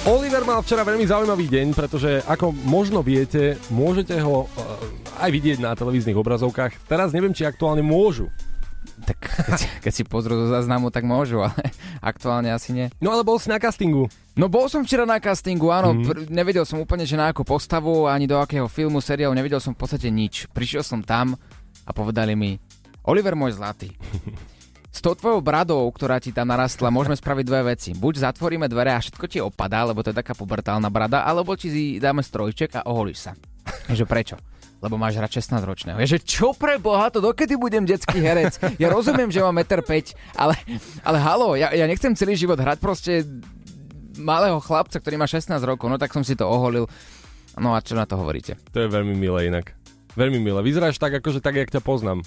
Oliver 0.09 0.43
mal 0.49 0.65
včera 0.65 0.83
veľmi 0.83 1.05
zaujímavý 1.05 1.47
deň, 1.47 1.67
pretože 1.77 2.25
ako 2.25 2.57
možno 2.67 3.05
viete, 3.05 3.61
môžete 3.69 4.17
ho 4.21 4.49
eh, 4.49 5.23
aj 5.23 5.31
vidieť 5.31 5.59
na 5.61 5.77
televíznych 5.77 6.17
obrazovkách. 6.17 6.89
Teraz 6.89 7.13
neviem, 7.13 7.37
či 7.37 7.45
aktuálne 7.45 7.85
môžu. 7.85 8.33
Tak 9.01 9.19
keď, 9.21 9.59
si- 9.59 9.71
keď 9.89 9.93
si 9.93 10.03
pozrú 10.05 10.35
do 10.37 10.47
záznamu, 10.49 10.93
tak 10.93 11.05
môžu, 11.05 11.41
ale 11.45 11.57
aktuálne 12.05 12.53
asi 12.53 12.73
nie. 12.73 12.87
No 13.01 13.13
ale 13.13 13.25
bol 13.25 13.41
si 13.41 13.49
na 13.49 13.61
castingu. 13.61 14.09
No 14.37 14.49
bol 14.49 14.69
som 14.73 14.85
včera 14.85 15.05
na 15.05 15.21
castingu, 15.21 15.69
áno, 15.69 15.93
mm. 15.93 16.05
pr- 16.05 16.27
nevedel 16.33 16.65
som 16.65 16.81
úplne, 16.81 17.05
že 17.05 17.19
na 17.19 17.29
akú 17.29 17.45
postavu, 17.45 18.09
ani 18.09 18.25
do 18.25 18.41
akého 18.41 18.69
filmu, 18.69 19.01
seriálu, 19.03 19.37
nevedel 19.37 19.61
som 19.61 19.77
v 19.77 19.81
podstate 19.85 20.09
nič. 20.09 20.49
Prišiel 20.53 20.81
som 20.81 21.05
tam 21.05 21.37
a 21.85 21.91
povedali 21.93 22.33
mi, 22.33 22.57
Oliver 23.05 23.37
môj 23.37 23.57
zlatý, 23.57 23.93
s 24.97 24.99
tou 25.05 25.15
tvojou 25.15 25.41
bradou, 25.41 25.85
ktorá 25.93 26.19
ti 26.19 26.33
tam 26.35 26.51
narastla, 26.51 26.93
môžeme 26.93 27.15
spraviť 27.17 27.45
dve 27.47 27.61
veci. 27.75 27.91
Buď 27.93 28.33
zatvoríme 28.33 28.67
dvere 28.67 28.97
a 28.97 29.03
všetko 29.03 29.25
ti 29.29 29.39
opadá, 29.39 29.87
lebo 29.87 30.03
to 30.03 30.11
je 30.11 30.19
taká 30.19 30.35
pubertálna 30.35 30.91
brada, 30.91 31.23
alebo 31.23 31.55
ti 31.55 32.01
dáme 32.03 32.25
strojček 32.25 32.81
a 32.81 32.87
oholíš 32.89 33.31
sa. 33.31 33.33
že 33.99 34.05
prečo? 34.09 34.37
Lebo 34.81 34.97
máš 34.97 35.21
rád 35.21 35.29
16 35.29 35.61
ročného. 35.61 35.97
Je, 36.01 36.17
že 36.17 36.21
čo 36.25 36.57
pre 36.57 36.81
boha, 36.81 37.13
to 37.13 37.21
dokedy 37.21 37.53
budem 37.61 37.85
detský 37.85 38.17
herec? 38.25 38.57
Ja 38.81 38.89
rozumiem, 38.89 39.29
že 39.29 39.45
mám 39.45 39.57
1,5 39.61 39.77
m, 39.77 39.93
ale, 40.33 40.55
ale 41.05 41.19
halo, 41.21 41.53
ja, 41.53 41.69
ja 41.77 41.85
nechcem 41.85 42.17
celý 42.17 42.33
život 42.33 42.57
hrať 42.57 42.81
proste 42.81 43.29
malého 44.17 44.57
chlapca, 44.61 44.97
ktorý 44.97 45.21
má 45.21 45.29
16 45.29 45.53
rokov, 45.65 45.89
no 45.89 46.01
tak 46.01 46.13
som 46.13 46.25
si 46.25 46.33
to 46.33 46.49
oholil. 46.49 46.89
No 47.61 47.77
a 47.77 47.85
čo 47.85 47.93
na 47.93 48.09
to 48.09 48.17
hovoríte? 48.17 48.57
To 48.73 48.79
je 48.81 48.89
veľmi 48.89 49.13
milé 49.17 49.53
inak. 49.53 49.80
Veľmi 50.21 50.37
milé. 50.37 50.61
Vyzeráš 50.61 51.01
tak, 51.01 51.17
akože 51.17 51.41
tak, 51.41 51.57
jak 51.57 51.73
ťa 51.73 51.81
poznám. 51.81 52.21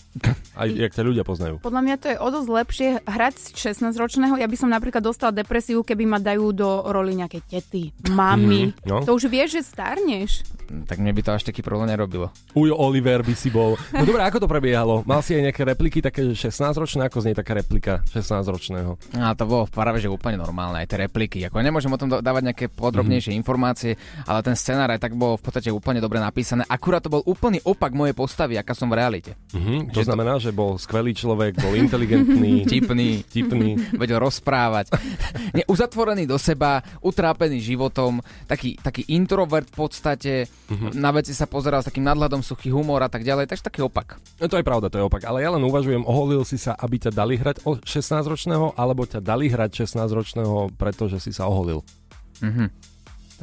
Aj 0.57 0.65
jak 0.65 0.97
ťa 0.97 1.05
ľudia 1.05 1.21
poznajú. 1.21 1.61
Podľa 1.61 1.81
mňa 1.85 1.95
to 2.01 2.07
je 2.09 2.17
o 2.17 2.27
dosť 2.33 2.49
lepšie 2.49 2.89
hrať 3.05 3.35
16-ročného. 3.53 4.41
Ja 4.41 4.49
by 4.49 4.57
som 4.57 4.73
napríklad 4.73 5.05
dostala 5.05 5.29
depresiu, 5.29 5.85
keby 5.85 6.09
ma 6.09 6.17
dajú 6.17 6.49
do 6.57 6.89
roli 6.89 7.13
nejakej 7.13 7.41
tety, 7.45 7.93
mami. 8.09 8.73
no. 8.89 9.05
To 9.05 9.13
už 9.13 9.29
vieš, 9.29 9.61
že 9.61 9.69
starneš. 9.69 10.41
tak 10.89 10.97
mne 10.97 11.13
by 11.13 11.21
to 11.21 11.31
až 11.37 11.43
taký 11.45 11.61
problém 11.61 11.93
nerobilo. 11.93 12.33
Ujo 12.57 12.73
Oliver 12.73 13.21
by 13.21 13.33
si 13.37 13.53
bol. 13.53 13.77
No 13.93 14.03
dobré, 14.09 14.25
ako 14.25 14.41
to 14.41 14.47
prebiehalo? 14.49 15.05
Mal 15.05 15.21
si 15.21 15.37
aj 15.37 15.53
nejaké 15.53 15.61
repliky, 15.61 16.01
také 16.01 16.33
že 16.33 16.49
16-ročné? 16.49 17.05
Ako 17.09 17.21
znie 17.21 17.37
taká 17.37 17.53
replika 17.53 18.01
16-ročného? 18.09 18.97
A 19.21 19.37
to 19.37 19.45
bolo 19.45 19.69
práve 19.69 20.01
že 20.01 20.09
úplne 20.09 20.41
normálne, 20.41 20.81
aj 20.81 20.89
tie 20.89 20.97
repliky. 21.05 21.45
Ako 21.45 21.61
nemôžem 21.61 21.93
o 21.93 21.99
tom 21.99 22.09
dávať 22.09 22.43
nejaké 22.49 22.65
podrobnejšie 22.73 23.35
mm-hmm. 23.35 23.41
informácie, 23.45 23.91
ale 24.25 24.39
ten 24.41 24.57
scenár 24.57 24.89
aj 24.89 25.01
tak 25.01 25.13
bol 25.13 25.37
v 25.37 25.43
podstate 25.45 25.69
úplne 25.69 26.01
dobre 26.01 26.17
napísané. 26.17 26.65
Akurát 26.65 27.03
to 27.03 27.11
bol 27.11 27.21
úplný 27.27 27.59
opak 27.67 27.82
mojej 27.91 28.15
postavy, 28.15 28.55
aká 28.55 28.71
som 28.71 28.87
v 28.87 28.95
realite. 28.95 29.35
Mhm, 29.51 29.91
to 29.91 29.99
znamená, 29.99 30.39
že 30.39 30.55
bol 30.55 30.79
skvelý 30.79 31.11
človek, 31.11 31.59
bol 31.59 31.75
inteligentný, 31.75 32.63
Tipný, 32.71 33.27
tipný. 33.27 33.75
vedel 34.01 34.23
rozprávať. 34.23 34.95
Nie, 35.57 35.67
uzatvorený 35.67 36.23
do 36.23 36.39
seba, 36.39 36.79
utrápený 37.01 37.59
životom, 37.59 38.23
taký, 38.45 38.79
taký 38.79 39.03
introvert 39.11 39.67
v 39.67 39.75
podstate, 39.75 40.33
Mhm. 40.69 40.95
na 40.95 41.09
veci 41.09 41.33
sa 41.33 41.43
pozeral 41.43 41.81
s 41.81 41.89
takým 41.89 42.03
nadhľadom 42.03 42.39
suchý 42.39 42.69
humor 42.69 43.01
a 43.01 43.09
tak 43.09 43.21
ďalej, 43.21 43.45
takže 43.45 43.65
taký 43.65 43.81
opak. 43.81 44.21
No 44.37 44.45
to 44.45 44.55
je 44.55 44.63
pravda, 44.63 44.87
to 44.87 44.97
je 44.97 45.05
opak. 45.05 45.25
Ale 45.25 45.41
ja 45.41 45.49
len 45.49 45.61
uvažujem, 45.61 46.05
oholil 46.05 46.45
si 46.45 46.55
sa, 46.55 46.77
aby 46.77 47.01
ťa 47.01 47.11
dali 47.11 47.33
hrať 47.35 47.65
o 47.65 47.77
16-ročného, 47.77 48.77
alebo 48.77 49.01
ťa 49.03 49.17
dali 49.17 49.49
hrať 49.49 49.81
16-ročného, 49.81 50.77
pretože 50.77 51.17
si 51.17 51.33
sa 51.33 51.49
oholil. 51.49 51.81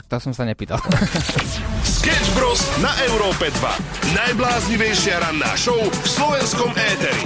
Tak 0.01 0.09
to 0.09 0.17
som 0.17 0.33
sa 0.33 0.49
nepýtal. 0.49 0.81
Sketch 1.85 2.33
Bros. 2.33 2.65
na 2.81 2.89
Európe 3.05 3.53
2. 3.53 4.17
Najbláznivejšia 4.17 5.21
ranná 5.21 5.53
show 5.61 5.77
v 5.77 6.07
slovenskom 6.09 6.73
éteri. 6.73 7.21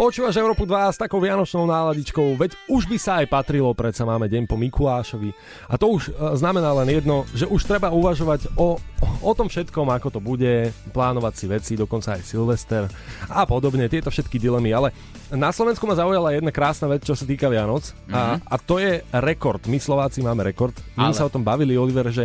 Počúvaš 0.00 0.40
Európu 0.40 0.64
2 0.64 0.96
s 0.96 0.96
takou 0.96 1.20
vianočnou 1.20 1.68
náladičkou, 1.68 2.32
veď 2.40 2.56
už 2.72 2.88
by 2.88 2.96
sa 2.96 3.20
aj 3.20 3.28
patrilo, 3.28 3.68
predsa 3.76 4.08
máme 4.08 4.32
deň 4.32 4.48
po 4.48 4.56
Mikulášovi. 4.56 5.28
A 5.68 5.76
to 5.76 5.92
už 5.92 6.08
e, 6.08 6.40
znamená 6.40 6.72
len 6.72 6.88
jedno, 6.88 7.28
že 7.36 7.44
už 7.44 7.68
treba 7.68 7.92
uvažovať 7.92 8.48
o, 8.56 8.80
o 9.20 9.32
tom 9.36 9.52
všetkom, 9.52 9.92
ako 9.92 10.08
to 10.08 10.20
bude, 10.24 10.72
plánovať 10.96 11.34
si 11.36 11.44
veci, 11.52 11.72
dokonca 11.76 12.16
aj 12.16 12.24
Silvester 12.24 12.88
a 13.28 13.44
podobne, 13.44 13.92
tieto 13.92 14.08
všetky 14.08 14.40
dilemy. 14.40 14.72
Ale 14.72 14.96
na 15.36 15.52
Slovensku 15.52 15.84
ma 15.84 15.92
zaujala 15.92 16.32
jedna 16.32 16.48
krásna 16.48 16.88
vec, 16.88 17.04
čo 17.04 17.12
sa 17.12 17.28
týka 17.28 17.52
Vianoc 17.52 17.92
a, 18.08 18.40
a 18.40 18.56
to 18.56 18.80
je 18.80 19.04
rekord. 19.20 19.60
My 19.68 19.76
Slováci 19.76 20.24
máme 20.24 20.48
rekord. 20.48 20.80
My 20.96 21.12
Ale- 21.12 21.18
sa 21.20 21.28
o 21.28 21.34
tom 21.34 21.44
bavili, 21.44 21.76
Oliver, 21.76 22.08
že... 22.08 22.24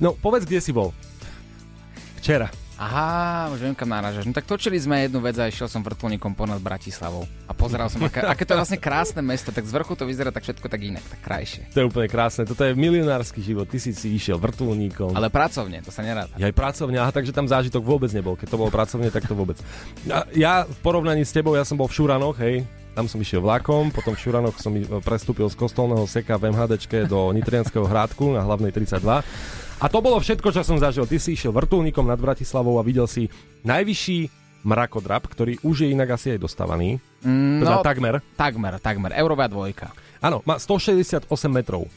No, 0.00 0.16
povedz, 0.16 0.48
kde 0.48 0.64
si 0.64 0.72
bol. 0.72 0.96
Včera. 2.24 2.48
Aha, 2.82 3.46
už 3.54 3.62
viem, 3.62 3.78
kam 3.78 3.86
náražaš. 3.86 4.26
No 4.26 4.34
tak 4.34 4.42
točili 4.42 4.74
sme 4.74 5.06
jednu 5.06 5.22
vec 5.22 5.38
a 5.38 5.46
išiel 5.46 5.70
som 5.70 5.86
vrtulníkom 5.86 6.34
ponad 6.34 6.58
Bratislavou. 6.58 7.22
A 7.46 7.54
pozeral 7.54 7.86
som, 7.86 8.02
aké, 8.02 8.26
aké 8.26 8.42
to 8.42 8.58
je 8.58 8.58
vlastne 8.58 8.80
krásne 8.82 9.22
mesto, 9.22 9.54
tak 9.54 9.62
z 9.62 9.70
vrchu 9.70 9.94
to 9.94 10.02
vyzerá 10.02 10.34
tak 10.34 10.42
všetko 10.42 10.66
tak 10.66 10.82
inak, 10.82 11.04
tak 11.06 11.22
krajšie. 11.22 11.70
To 11.70 11.78
je 11.78 11.86
úplne 11.86 12.10
krásne. 12.10 12.42
Toto 12.42 12.66
je 12.66 12.74
milionársky 12.74 13.38
život. 13.38 13.70
Ty 13.70 13.78
si 13.78 13.94
si 13.94 14.18
išiel 14.18 14.34
vrtulníkom. 14.42 15.14
Ale 15.14 15.30
pracovne, 15.30 15.78
to 15.78 15.94
sa 15.94 16.02
neráta. 16.02 16.34
Ja 16.42 16.50
aj 16.50 16.56
pracovne, 16.58 16.98
aha, 16.98 17.14
takže 17.14 17.30
tam 17.30 17.46
zážitok 17.46 17.86
vôbec 17.86 18.10
nebol. 18.10 18.34
Keď 18.34 18.50
to 18.50 18.58
bolo 18.58 18.74
pracovne, 18.74 19.14
tak 19.14 19.30
to 19.30 19.38
vôbec. 19.38 19.62
A 20.10 20.26
ja 20.34 20.66
v 20.66 20.78
porovnaní 20.82 21.22
s 21.22 21.30
tebou, 21.30 21.54
ja 21.54 21.62
som 21.62 21.78
bol 21.78 21.86
v 21.86 21.94
Šuranoch, 21.94 22.34
hej, 22.42 22.66
tam 22.98 23.08
som 23.08 23.16
išiel 23.22 23.40
vlakom, 23.40 23.88
potom 23.88 24.12
v 24.12 24.20
Šuranoch 24.20 24.58
som 24.60 24.74
prestúpil 25.00 25.48
z 25.48 25.56
kostolného 25.56 26.04
seka 26.04 26.36
v 26.36 26.52
MHDčke 26.52 27.08
do 27.08 27.32
Nitrianského 27.32 27.88
hrádku 27.88 28.36
na 28.36 28.44
hlavnej 28.44 28.68
32. 28.68 29.22
A 29.82 29.90
to 29.90 29.98
bolo 29.98 30.22
všetko, 30.22 30.54
čo 30.54 30.62
som 30.62 30.78
zažil. 30.78 31.10
Ty 31.10 31.18
si 31.18 31.34
išiel 31.34 31.50
vrtulníkom 31.50 32.06
nad 32.06 32.14
Bratislavou 32.14 32.78
a 32.78 32.86
videl 32.86 33.10
si 33.10 33.26
najvyšší 33.66 34.30
mrakodrap, 34.62 35.26
ktorý 35.26 35.58
už 35.66 35.82
je 35.82 35.88
inak 35.90 36.14
asi 36.14 36.38
aj 36.38 36.46
dostávaný. 36.46 37.02
Mm, 37.26 37.66
Teda 37.66 37.74
no, 37.74 37.82
takmer. 37.82 38.14
takmer, 38.38 38.78
takmer. 38.78 39.10
Eurová 39.18 39.50
dvojka. 39.50 39.90
Áno, 40.22 40.38
má 40.46 40.54
168 40.54 41.26
metrov. 41.50 41.90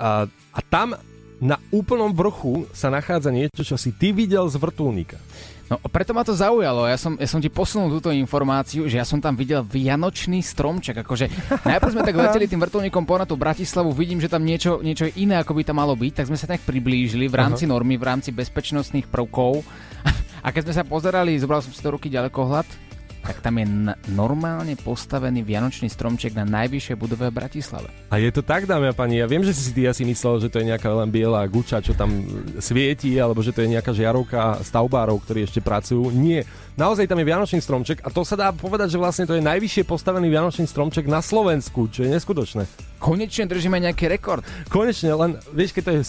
A, 0.00 0.24
a 0.28 0.60
tam 0.64 0.96
na 1.36 1.60
úplnom 1.68 2.08
vrchu 2.16 2.64
sa 2.72 2.88
nachádza 2.88 3.28
niečo, 3.28 3.60
čo 3.60 3.76
si 3.76 3.92
ty 3.92 4.16
videl 4.16 4.48
z 4.48 4.56
vrtulníka. 4.56 5.20
No 5.66 5.82
preto 5.90 6.14
ma 6.14 6.22
to 6.22 6.30
zaujalo, 6.30 6.86
ja 6.86 6.94
som, 6.94 7.18
ja 7.18 7.26
som 7.26 7.42
ti 7.42 7.50
posunul 7.50 7.90
túto 7.98 8.14
informáciu, 8.14 8.86
že 8.86 9.02
ja 9.02 9.06
som 9.06 9.18
tam 9.18 9.34
videl 9.34 9.66
vianočný 9.66 10.38
stromček, 10.38 11.02
akože 11.02 11.26
najprv 11.66 11.90
sme 11.90 12.06
tak 12.06 12.14
leteli 12.22 12.46
tým 12.46 12.62
vrtulníkom 12.62 13.02
ponad 13.02 13.26
tú 13.26 13.34
Bratislavu, 13.34 13.90
vidím, 13.90 14.22
že 14.22 14.30
tam 14.30 14.46
niečo, 14.46 14.78
niečo 14.78 15.10
iné, 15.18 15.42
ako 15.42 15.58
by 15.58 15.62
tam 15.66 15.82
malo 15.82 15.98
byť, 15.98 16.22
tak 16.22 16.28
sme 16.30 16.38
sa 16.38 16.46
tak 16.46 16.62
priblížili 16.62 17.26
v 17.26 17.34
rámci 17.34 17.66
normy, 17.66 17.98
v 17.98 18.06
rámci 18.06 18.30
bezpečnostných 18.30 19.10
prvkov. 19.10 19.66
A 20.46 20.54
keď 20.54 20.70
sme 20.70 20.74
sa 20.78 20.84
pozerali, 20.86 21.34
zobral 21.34 21.58
som 21.58 21.74
si 21.74 21.82
do 21.82 21.90
ruky 21.90 22.06
ďalekohľad, 22.14 22.85
tak 23.26 23.42
tam 23.42 23.58
je 23.58 23.66
n- 23.66 23.94
normálne 24.14 24.78
postavený 24.78 25.42
vianočný 25.42 25.90
stromček 25.90 26.38
na 26.38 26.46
najvyššej 26.46 26.94
budove 26.94 27.26
v 27.26 27.34
Bratislave. 27.34 27.90
A 28.08 28.22
je 28.22 28.30
to 28.30 28.46
tak, 28.46 28.70
dámy 28.70 28.88
a 28.88 28.94
pani, 28.94 29.18
ja 29.18 29.26
viem, 29.26 29.42
že 29.42 29.50
si 29.50 29.74
ty 29.74 29.90
asi 29.90 30.06
myslel, 30.06 30.46
že 30.46 30.48
to 30.48 30.62
je 30.62 30.70
nejaká 30.70 30.86
len 30.94 31.10
biela 31.10 31.42
guča, 31.50 31.82
čo 31.82 31.90
tam 31.90 32.22
svieti, 32.62 33.18
alebo 33.18 33.42
že 33.42 33.50
to 33.50 33.66
je 33.66 33.74
nejaká 33.74 33.90
žiarovka 33.90 34.62
stavbárov, 34.62 35.18
ktorí 35.26 35.42
ešte 35.42 35.58
pracujú. 35.58 36.14
Nie. 36.14 36.46
Naozaj 36.78 37.08
tam 37.08 37.18
je 37.18 37.26
Vianočný 37.26 37.58
stromček 37.58 38.04
a 38.04 38.12
to 38.12 38.22
sa 38.22 38.36
dá 38.38 38.52
povedať, 38.52 38.94
že 38.94 39.00
vlastne 39.00 39.24
to 39.26 39.34
je 39.34 39.42
najvyššie 39.42 39.88
postavený 39.88 40.30
Vianočný 40.30 40.68
stromček 40.68 41.08
na 41.10 41.24
Slovensku, 41.24 41.88
čo 41.90 42.04
je 42.04 42.12
neskutočné. 42.14 42.68
Konečne 43.00 43.48
držíme 43.48 43.80
nejaký 43.80 44.06
rekord. 44.06 44.44
Konečne, 44.68 45.16
len 45.16 45.40
vieš, 45.56 45.72
keď 45.72 45.82
to 45.82 45.92
je 45.96 46.00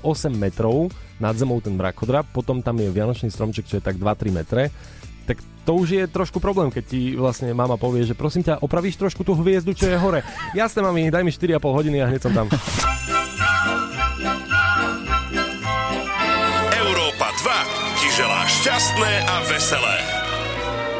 metrov 0.34 0.88
nad 1.20 1.36
zemou 1.36 1.60
ten 1.60 1.76
mrakodrap, 1.76 2.24
potom 2.32 2.64
tam 2.64 2.80
je 2.80 2.88
Vianočný 2.88 3.28
stromček, 3.28 3.68
čo 3.68 3.76
je 3.76 3.84
tak 3.84 4.00
2-3 4.00 4.32
metre, 4.32 4.72
tak 5.30 5.38
to 5.62 5.78
už 5.78 5.88
je 5.94 6.04
trošku 6.10 6.42
problém, 6.42 6.74
keď 6.74 6.84
ti 6.90 7.14
vlastne 7.14 7.54
mama 7.54 7.78
povie, 7.78 8.02
že 8.02 8.18
prosím 8.18 8.42
ťa, 8.42 8.58
opravíš 8.66 8.98
trošku 8.98 9.22
tú 9.22 9.38
hviezdu, 9.38 9.70
čo 9.70 9.86
je 9.86 9.94
hore. 9.94 10.26
Jasné, 10.58 10.82
mami, 10.82 11.06
daj 11.06 11.22
mi 11.22 11.30
4,5 11.30 11.62
hodiny 11.62 12.02
a 12.02 12.10
hneď 12.10 12.20
som 12.26 12.34
tam. 12.34 12.50
Európa 16.82 17.28
2 17.30 18.02
ti 18.02 18.08
želá 18.10 18.42
šťastné 18.42 19.12
a 19.22 19.36
veselé. 19.46 20.19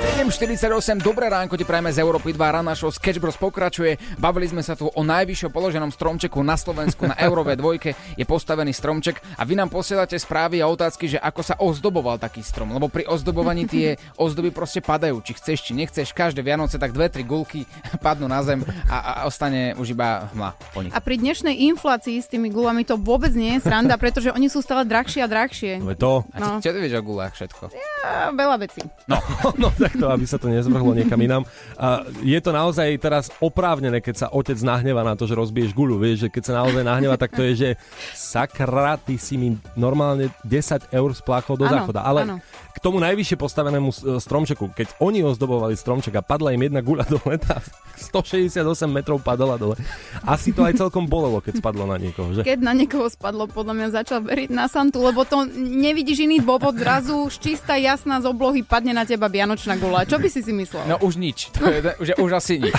7.48, 0.00 0.64
dobré 0.98 1.28
ránko 1.28 1.54
ti 1.54 1.62
prajeme 1.62 1.92
z 1.92 2.00
Európy 2.00 2.32
2, 2.32 2.40
rána 2.40 2.72
show 2.72 2.88
Sketch 2.88 3.20
Bros 3.20 3.36
pokračuje. 3.36 4.00
Bavili 4.16 4.48
sme 4.48 4.60
sa 4.60 4.72
tu 4.72 4.88
o 4.88 5.02
najvyššie 5.02 5.48
položenom 5.48 5.88
stromčeku 5.88 6.40
na 6.40 6.56
Slovensku 6.56 7.04
na 7.04 7.20
Eurové 7.20 7.52
dvojke. 7.52 7.92
Je 8.16 8.24
postavený 8.24 8.72
stromček 8.72 9.20
a 9.36 9.44
vy 9.44 9.52
nám 9.54 9.68
posielate 9.68 10.16
správy 10.16 10.60
a 10.60 10.68
otázky, 10.68 11.04
že 11.06 11.18
ako 11.18 11.40
sa 11.42 11.54
ozdoboval 11.54 12.16
taký 12.16 12.40
strom. 12.40 12.72
Lebo 12.72 12.88
pri 12.88 13.04
ozdobovaní 13.04 13.68
tie 13.68 13.86
ozdoby 14.16 14.48
proste 14.48 14.80
padajú. 14.80 15.20
Či 15.20 15.36
chceš, 15.36 15.58
či 15.68 15.72
nechceš, 15.74 16.12
každé 16.12 16.40
Vianoce 16.40 16.80
tak 16.80 16.92
dve, 16.92 17.12
tri 17.12 17.20
gulky 17.20 17.68
padnú 18.04 18.24
na 18.24 18.40
zem 18.40 18.64
a, 18.88 18.96
a 18.96 19.28
ostane 19.28 19.76
už 19.76 19.92
iba 19.92 20.32
hmla 20.32 20.50
po 20.72 20.80
nich. 20.80 20.92
A 20.92 21.00
pri 21.04 21.20
dnešnej 21.20 21.60
inflácii 21.68 22.16
s 22.16 22.28
tými 22.28 22.48
gulami 22.48 22.88
to 22.88 22.96
vôbec 22.96 23.36
nie 23.36 23.60
je 23.60 23.68
sranda, 23.68 24.00
pretože 24.00 24.32
oni 24.32 24.48
sú 24.48 24.64
stále 24.64 24.88
drahšie 24.88 25.20
a 25.20 25.28
drahšie. 25.28 25.76
No 25.76 25.92
je 25.92 26.00
to, 26.00 26.24
A 26.32 26.38
No. 26.40 26.56
čo 26.56 26.72
ty 26.72 26.80
vieš 26.80 26.96
o 26.96 27.04
gulách 27.04 27.36
všetko? 27.36 27.68
A 28.00 28.32
veľa 28.32 28.56
vecí. 28.56 28.80
no 29.04 29.20
takto, 29.90 30.07
aby 30.07 30.22
sa 30.22 30.38
to 30.38 30.46
nezvrhlo 30.46 30.94
niekam 30.94 31.18
inám. 31.18 31.42
A 31.74 32.07
je 32.22 32.38
to 32.38 32.55
naozaj 32.55 32.87
teraz 33.03 33.35
oprávnené, 33.42 33.98
keď 33.98 34.14
sa 34.14 34.26
otec 34.31 34.55
nahneva 34.62 35.03
na 35.03 35.18
to, 35.18 35.26
že 35.26 35.35
rozbiješ 35.35 35.74
guľu. 35.74 35.98
Vieš, 35.98 36.16
že 36.26 36.29
keď 36.31 36.42
sa 36.46 36.55
naozaj 36.62 36.87
nahneva, 36.87 37.18
tak 37.18 37.35
to 37.35 37.42
je, 37.50 37.53
že 37.59 37.68
sakra, 38.14 38.94
ty 39.03 39.18
si 39.18 39.35
mi 39.35 39.59
normálne 39.74 40.31
10 40.46 40.94
eur 40.94 41.11
spláchol 41.11 41.59
do 41.59 41.66
Áno, 41.66 41.74
záchoda. 41.83 42.07
Ale 42.07 42.22
áno. 42.22 42.38
K 42.70 42.78
tomu 42.78 43.02
najvyššie 43.02 43.37
postavenému 43.37 43.90
s- 43.90 44.02
stromčeku, 44.22 44.70
keď 44.72 44.94
oni 45.02 45.22
ozdobovali 45.22 45.74
stromček 45.74 46.14
a 46.16 46.22
padla 46.22 46.54
im 46.54 46.62
jedna 46.62 46.80
guľa 46.80 47.04
dole, 47.11 47.35
tá 47.37 47.59
168 47.98 48.62
metrov 48.88 49.20
padala 49.20 49.61
dole. 49.61 49.76
Asi 50.24 50.50
to 50.50 50.64
aj 50.64 50.78
celkom 50.78 51.04
bolelo, 51.04 51.42
keď 51.42 51.61
spadlo 51.61 51.85
na 51.85 52.00
niekoho, 52.00 52.33
že? 52.33 52.46
Keď 52.46 52.59
na 52.62 52.72
niekoho 52.72 53.06
spadlo, 53.06 53.44
podľa 53.44 53.74
mňa 53.76 53.88
začal 53.92 54.24
veriť 54.24 54.48
na 54.48 54.66
Santu, 54.66 55.04
lebo 55.04 55.22
to 55.22 55.44
nevidíš 55.52 56.24
iný 56.24 56.40
dôvod, 56.40 56.78
zrazu 56.78 57.28
čistá 57.37 57.76
jasná 57.76 58.18
z 58.18 58.30
oblohy 58.30 58.64
padne 58.64 58.96
na 58.96 59.04
teba 59.04 59.28
vianočná 59.28 59.76
gula. 59.76 60.09
Čo 60.09 60.16
by 60.16 60.28
si 60.30 60.40
si 60.40 60.50
myslel? 60.50 60.87
No 60.88 60.96
už 61.02 61.20
nič, 61.20 61.52
to 61.52 61.68
je, 61.68 61.78
už, 62.00 62.09
už 62.16 62.30
asi 62.33 62.56
nič. 62.56 62.78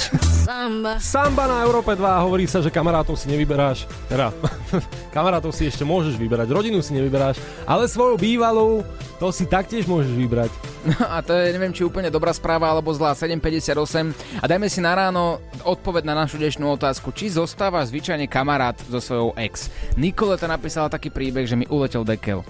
Samba 0.97 1.45
na 1.45 1.61
Európe 1.61 1.93
2 1.93 2.01
hovorí 2.25 2.49
sa, 2.49 2.59
že 2.59 2.73
kamarátov 2.73 3.15
si 3.15 3.29
nevyberáš. 3.29 3.85
Teda, 4.09 4.33
kamarátov 5.15 5.53
si 5.53 5.69
ešte 5.69 5.85
môžeš 5.85 6.17
vyberať, 6.17 6.49
rodinu 6.49 6.81
si 6.81 6.97
nevyberáš, 6.97 7.37
ale 7.63 7.85
svoju 7.85 8.17
bývalú, 8.17 8.81
to 9.21 9.29
si 9.29 9.45
taktiež 9.45 9.80
môžeš 9.85 10.13
vybrať. 10.13 10.51
No 10.81 11.05
a 11.13 11.21
to 11.21 11.37
je, 11.37 11.53
neviem, 11.53 11.69
či 11.69 11.85
úplne 11.85 12.09
dobrá 12.09 12.33
správa 12.33 12.73
alebo 12.73 12.89
zlá, 12.89 13.13
7.58. 13.13 14.11
A 14.41 14.45
dajme 14.49 14.65
si 14.65 14.81
na 14.81 14.97
ráno 14.97 15.37
odpoveď 15.61 16.09
na 16.09 16.17
našu 16.17 16.41
dnešnú 16.41 16.65
otázku, 16.73 17.13
či 17.13 17.29
zostáva 17.29 17.85
zvyčajne 17.85 18.25
kamarát 18.25 18.73
so 18.89 18.97
svojou 18.97 19.37
ex. 19.37 19.69
Nikoleta 19.93 20.49
napísala 20.49 20.89
taký 20.89 21.13
príbeh, 21.13 21.45
že 21.45 21.53
mi 21.53 21.69
uletel 21.69 22.01
dekel. 22.01 22.41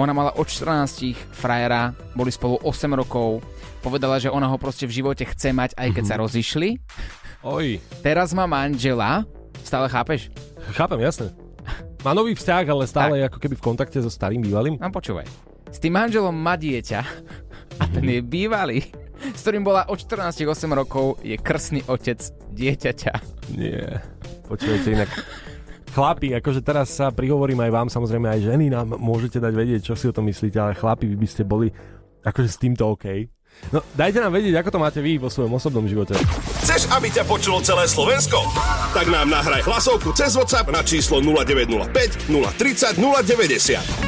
Ona 0.00 0.16
mala 0.16 0.32
od 0.32 0.48
14 0.48 1.12
frajera, 1.28 1.92
boli 2.16 2.32
spolu 2.32 2.56
8 2.64 2.88
rokov, 2.96 3.44
povedala, 3.84 4.16
že 4.16 4.32
ona 4.32 4.48
ho 4.48 4.56
proste 4.56 4.88
v 4.88 5.04
živote 5.04 5.28
chce 5.28 5.52
mať, 5.52 5.76
aj 5.76 5.88
keď 5.92 6.04
sa 6.08 6.16
rozišli. 6.16 6.80
Oj, 7.44 7.78
Teraz 8.00 8.32
má 8.32 8.48
manžela, 8.48 9.28
stále 9.60 9.92
chápeš? 9.92 10.32
chápem, 10.72 11.04
jasne. 11.04 11.36
Má 12.00 12.14
nový 12.14 12.32
vzťah, 12.32 12.64
ale 12.70 12.84
stále 12.86 13.14
je 13.18 13.26
ako 13.26 13.38
keby 13.42 13.54
v 13.58 13.64
kontakte 13.64 13.98
so 13.98 14.08
starým 14.08 14.38
bývalým. 14.40 14.78
No 14.78 14.88
počúvaj. 14.88 15.47
S 15.68 15.78
tým 15.78 15.94
manželom 15.94 16.32
má 16.32 16.56
dieťa 16.56 17.00
a 17.78 17.84
ten 17.86 18.04
je 18.08 18.20
bývalý, 18.24 18.88
s 19.20 19.40
ktorým 19.44 19.62
bola 19.62 19.84
od 19.86 20.00
14 20.00 20.48
8 20.48 20.48
rokov, 20.72 21.20
je 21.20 21.36
krsný 21.36 21.84
otec 21.86 22.18
dieťaťa. 22.56 23.12
Nie. 23.54 24.00
Počujete 24.48 24.96
inak. 24.96 25.10
Chlapi, 25.92 26.36
akože 26.36 26.60
teraz 26.64 26.94
sa 26.94 27.12
prihovorím 27.12 27.64
aj 27.64 27.70
vám, 27.72 27.88
samozrejme 27.88 28.28
aj 28.28 28.40
ženy 28.54 28.66
nám 28.72 28.96
môžete 28.96 29.40
dať 29.40 29.52
vedieť, 29.52 29.80
čo 29.92 29.94
si 29.96 30.08
o 30.08 30.14
tom 30.14 30.28
myslíte, 30.28 30.56
ale 30.56 30.78
chlapi, 30.78 31.08
vy 31.08 31.16
by 31.16 31.28
ste 31.28 31.42
boli 31.44 31.68
akože 32.24 32.48
s 32.48 32.60
týmto 32.60 32.88
OK. 32.88 33.28
No, 33.74 33.82
dajte 33.96 34.22
nám 34.22 34.32
vedieť, 34.32 34.54
ako 34.62 34.70
to 34.70 34.78
máte 34.78 35.00
vy 35.02 35.18
vo 35.18 35.26
svojom 35.26 35.50
osobnom 35.58 35.82
živote. 35.88 36.14
Chceš, 36.62 36.86
aby 36.94 37.10
ťa 37.10 37.26
počulo 37.26 37.58
celé 37.58 37.90
Slovensko? 37.90 38.38
Tak 38.94 39.10
nám 39.10 39.26
nahraj 39.28 39.66
hlasovku 39.66 40.14
cez 40.14 40.38
WhatsApp 40.38 40.70
na 40.70 40.86
číslo 40.86 41.18
0905 41.18 42.30
030 42.30 42.96
090. 43.00 44.07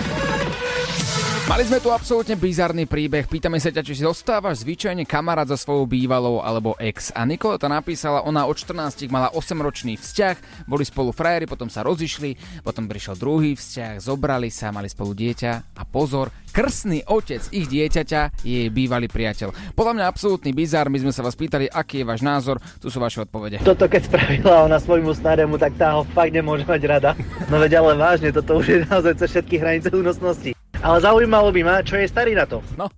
Mali 1.51 1.67
sme 1.67 1.83
tu 1.83 1.91
absolútne 1.91 2.39
bizarný 2.39 2.87
príbeh. 2.87 3.27
Pýtame 3.27 3.59
sa 3.59 3.67
ťa, 3.67 3.83
či 3.83 3.99
si 3.99 4.07
zostávaš 4.07 4.63
zvyčajne 4.63 5.03
kamarát 5.03 5.43
so 5.43 5.59
svojou 5.59 5.83
bývalou 5.83 6.39
alebo 6.39 6.79
ex. 6.79 7.11
A 7.11 7.27
Nikola 7.27 7.59
to 7.59 7.67
napísala, 7.67 8.23
ona 8.23 8.47
od 8.47 8.55
14 8.55 9.11
mala 9.11 9.27
8-ročný 9.35 9.99
vzťah, 9.99 10.63
boli 10.63 10.87
spolu 10.87 11.11
frajeri, 11.11 11.51
potom 11.51 11.67
sa 11.67 11.83
rozišli, 11.83 12.63
potom 12.63 12.87
prišiel 12.87 13.19
druhý 13.19 13.59
vzťah, 13.59 13.99
zobrali 13.99 14.47
sa, 14.47 14.71
mali 14.71 14.87
spolu 14.87 15.11
dieťa 15.11 15.75
a 15.75 15.83
pozor, 15.83 16.31
krsný 16.55 17.03
otec 17.11 17.43
ich 17.51 17.67
dieťaťa 17.67 18.47
je 18.47 18.55
jej 18.63 18.69
bývalý 18.71 19.11
priateľ. 19.11 19.75
Podľa 19.75 19.93
mňa 19.99 20.05
absolútny 20.07 20.55
bizar, 20.55 20.87
my 20.87 21.03
sme 21.03 21.11
sa 21.11 21.19
vás 21.19 21.35
pýtali, 21.35 21.67
aký 21.67 21.99
je 21.99 22.07
váš 22.07 22.23
názor, 22.23 22.63
tu 22.79 22.87
sú 22.87 23.03
vaše 23.03 23.27
odpovede. 23.27 23.59
Toto 23.59 23.91
keď 23.91 24.07
spravila 24.07 24.71
ona 24.71 24.79
svojmu 24.79 25.11
starému, 25.11 25.59
tak 25.59 25.75
tá 25.75 25.99
ho 25.99 26.07
fakt 26.15 26.31
nemôže 26.31 26.63
mať 26.63 26.81
rada. 26.87 27.11
No 27.51 27.59
veď 27.59 27.83
ale 27.83 27.99
vážne, 27.99 28.31
toto 28.31 28.63
už 28.63 28.65
je 28.71 28.77
naozaj 28.87 29.19
cez 29.19 29.35
všetky 29.35 29.59
hranice 29.59 29.91
únosnosti. 29.91 30.55
Ale 30.81 30.97
zaujímalo 30.97 31.53
by 31.53 31.61
ma, 31.61 31.75
čo 31.85 31.93
je 32.01 32.09
starý 32.09 32.33
na 32.33 32.49
to. 32.49 32.65
No, 32.73 32.89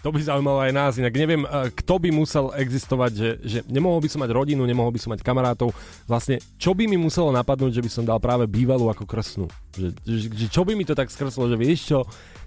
To 0.00 0.08
by 0.08 0.20
zaujímalo 0.20 0.64
aj 0.64 0.72
nás, 0.72 0.92
inak 0.96 1.12
neviem, 1.12 1.44
eh, 1.44 1.68
kto 1.76 2.00
by 2.00 2.08
musel 2.08 2.52
existovať, 2.56 3.12
že, 3.12 3.30
že 3.44 3.58
nemohol 3.68 4.00
by 4.00 4.08
som 4.08 4.24
mať 4.24 4.32
rodinu, 4.32 4.64
nemohol 4.64 4.92
by 4.92 5.00
som 5.00 5.12
mať 5.12 5.20
kamarátov. 5.20 5.76
Vlastne, 6.08 6.40
čo 6.56 6.72
by 6.72 6.88
mi 6.88 6.96
muselo 6.96 7.28
napadnúť, 7.28 7.80
že 7.80 7.84
by 7.84 7.90
som 7.92 8.04
dal 8.08 8.16
práve 8.16 8.48
bývalú 8.48 8.88
ako 8.88 9.04
krstnú? 9.04 9.46
Že, 9.76 9.88
že, 10.08 10.16
že 10.32 10.46
čo 10.48 10.64
by 10.64 10.72
mi 10.72 10.88
to 10.88 10.96
tak 10.96 11.12
skrslo, 11.12 11.52
že 11.52 11.60
vieš 11.60 11.80
čo, 11.84 11.98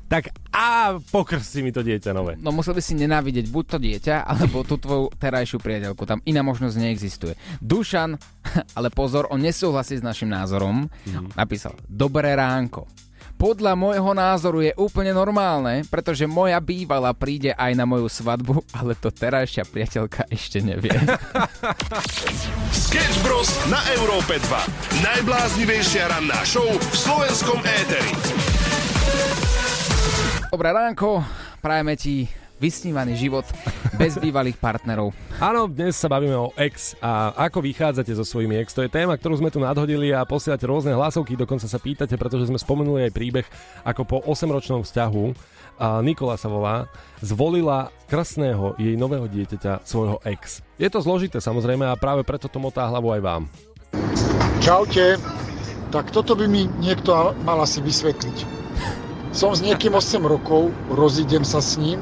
tak 0.09 0.33
a 0.49 0.97
pokrsti 0.97 1.61
mi 1.61 1.69
to 1.69 1.85
dieťa 1.85 2.11
nové. 2.13 2.33
No 2.41 2.49
musel 2.49 2.73
by 2.73 2.81
si 2.81 2.97
nenávidieť 2.97 3.49
buď 3.53 3.65
to 3.69 3.77
dieťa, 3.77 4.15
alebo 4.33 4.65
tú 4.65 4.81
tvoju 4.81 5.13
terajšiu 5.17 5.61
priateľku. 5.61 6.09
Tam 6.09 6.25
iná 6.25 6.41
možnosť 6.41 6.75
neexistuje. 6.77 7.33
Dušan, 7.61 8.17
ale 8.77 8.89
pozor, 8.89 9.29
on 9.29 9.41
nesúhlasí 9.41 9.97
s 9.97 10.05
našim 10.05 10.29
názorom. 10.29 10.89
Mm-hmm. 10.89 11.37
Napísal, 11.37 11.77
dobré 11.85 12.33
ránko. 12.33 12.89
Podľa 13.35 13.73
môjho 13.75 14.11
názoru 14.15 14.63
je 14.63 14.73
úplne 14.79 15.11
normálne, 15.11 15.83
pretože 15.91 16.23
moja 16.23 16.59
bývalá 16.63 17.11
príde 17.11 17.51
aj 17.53 17.71
na 17.75 17.83
moju 17.83 18.07
svadbu, 18.07 18.63
ale 18.79 18.95
to 18.95 19.11
terajšia 19.11 19.67
priateľka 19.67 20.27
ešte 20.31 20.63
nevie. 20.63 20.95
Sketch 22.85 23.17
Bros. 23.25 23.49
na 23.67 23.79
Európe 23.95 24.39
2. 24.39 25.03
Najbláznivejšia 25.03 26.11
ranná 26.11 26.39
show 26.47 26.65
v 26.65 26.95
slovenskom 26.95 27.59
éteri. 27.63 28.13
Dobré 30.53 30.69
ránko, 30.69 31.25
prajeme 31.65 31.97
ti 31.97 32.29
vysnívaný 32.61 33.17
život 33.17 33.45
bez 33.97 34.17
bývalých 34.17 34.57
partnerov. 34.57 35.13
Áno, 35.37 35.69
dnes 35.69 35.97
sa 35.97 36.09
bavíme 36.09 36.35
o 36.35 36.53
ex 36.57 36.97
a 37.01 37.33
ako 37.49 37.61
vychádzate 37.61 38.13
so 38.13 38.25
svojimi 38.25 38.57
ex. 38.61 38.73
To 38.73 38.85
je 38.85 38.91
téma, 38.91 39.17
ktorú 39.17 39.41
sme 39.41 39.53
tu 39.53 39.61
nadhodili 39.61 40.11
a 40.13 40.25
posielate 40.25 40.65
rôzne 40.65 40.93
hlasovky, 40.93 41.37
dokonca 41.37 41.65
sa 41.65 41.81
pýtate, 41.81 42.17
pretože 42.17 42.49
sme 42.49 42.61
spomenuli 42.61 43.09
aj 43.09 43.15
príbeh, 43.15 43.45
ako 43.83 44.01
po 44.05 44.17
8-ročnom 44.25 44.81
vzťahu 44.85 45.25
a 45.81 46.05
Nikola 46.05 46.37
sa 46.37 46.53
volá, 46.53 46.85
zvolila 47.17 47.89
krstného 48.05 48.77
jej 48.77 48.93
nového 48.93 49.25
dieťaťa 49.25 49.81
svojho 49.81 50.21
ex. 50.29 50.61
Je 50.77 50.85
to 50.85 51.01
zložité 51.01 51.41
samozrejme 51.41 51.89
a 51.89 51.97
práve 51.97 52.21
preto 52.21 52.45
to 52.45 52.61
motá 52.61 52.85
hlavu 52.85 53.09
aj 53.09 53.21
vám. 53.25 53.43
Čaute, 54.61 55.17
tak 55.89 56.13
toto 56.13 56.37
by 56.37 56.45
mi 56.45 56.69
niekto 56.77 57.33
mal 57.41 57.57
asi 57.61 57.81
vysvetliť. 57.81 58.37
Som 59.33 59.57
s 59.57 59.65
niekým 59.65 59.97
8 59.97 60.21
rokov, 60.21 60.69
rozídem 60.93 61.41
sa 61.41 61.57
s 61.57 61.81
ním, 61.81 61.97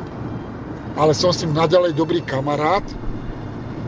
ale 1.02 1.18
som 1.18 1.34
s 1.34 1.42
ním 1.42 1.58
naďalej 1.58 1.98
dobrý 1.98 2.22
kamarát 2.22 2.86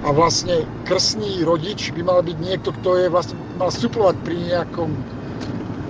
a 0.02 0.10
vlastne 0.10 0.66
krstný 0.90 1.46
rodič 1.46 1.94
by 1.94 2.02
mal 2.02 2.26
byť 2.26 2.38
niekto, 2.42 2.74
kto 2.82 2.90
je 2.98 3.08
vlastne 3.14 3.38
mal 3.62 3.70
suplovať 3.70 4.18
pri 4.26 4.36
nejakom 4.50 4.90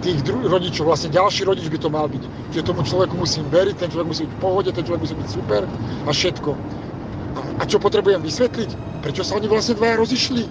tých 0.04 0.20
dru- 0.28 0.44
rodičov, 0.44 0.84
vlastne 0.92 1.16
ďalší 1.16 1.48
rodič 1.48 1.72
by 1.72 1.80
to 1.80 1.88
mal 1.88 2.12
byť. 2.12 2.24
Čiže 2.52 2.68
tomu 2.68 2.84
človeku 2.84 3.16
musím 3.16 3.48
veriť, 3.48 3.76
ten 3.80 3.88
človek 3.88 4.08
musí 4.12 4.28
byť 4.28 4.36
v 4.36 4.42
pohode, 4.44 4.70
ten 4.76 4.84
človek 4.84 5.02
musí 5.08 5.16
byť 5.16 5.30
super 5.32 5.64
a 6.04 6.10
všetko. 6.12 6.52
A, 7.34 7.40
a 7.56 7.64
čo 7.64 7.80
potrebujem 7.80 8.20
vysvetliť? 8.20 8.70
Prečo 9.00 9.24
sa 9.24 9.40
oni 9.40 9.48
vlastne 9.48 9.80
dvaja 9.80 9.96
rozišli? 10.04 10.44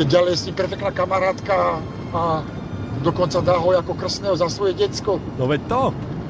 Keď 0.00 0.06
ďalej 0.08 0.32
je 0.32 0.40
s 0.40 0.44
ním 0.48 0.56
perfektná 0.56 0.90
kamarátka 0.96 1.84
a 2.16 2.40
dokonca 3.04 3.44
dá 3.44 3.60
ho 3.60 3.68
ako 3.68 3.92
krstného 4.00 4.32
za 4.32 4.48
svoje 4.48 4.80
decko. 4.80 5.20
No 5.36 5.44
veď 5.44 5.60
to, 5.68 5.82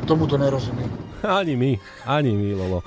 Tomu 0.06 0.26
to 0.30 0.38
nerozumiem. 0.38 1.05
Ani 1.22 1.54
my, 1.56 1.70
ani 2.04 2.32
my, 2.34 2.48
Lolo. 2.52 2.80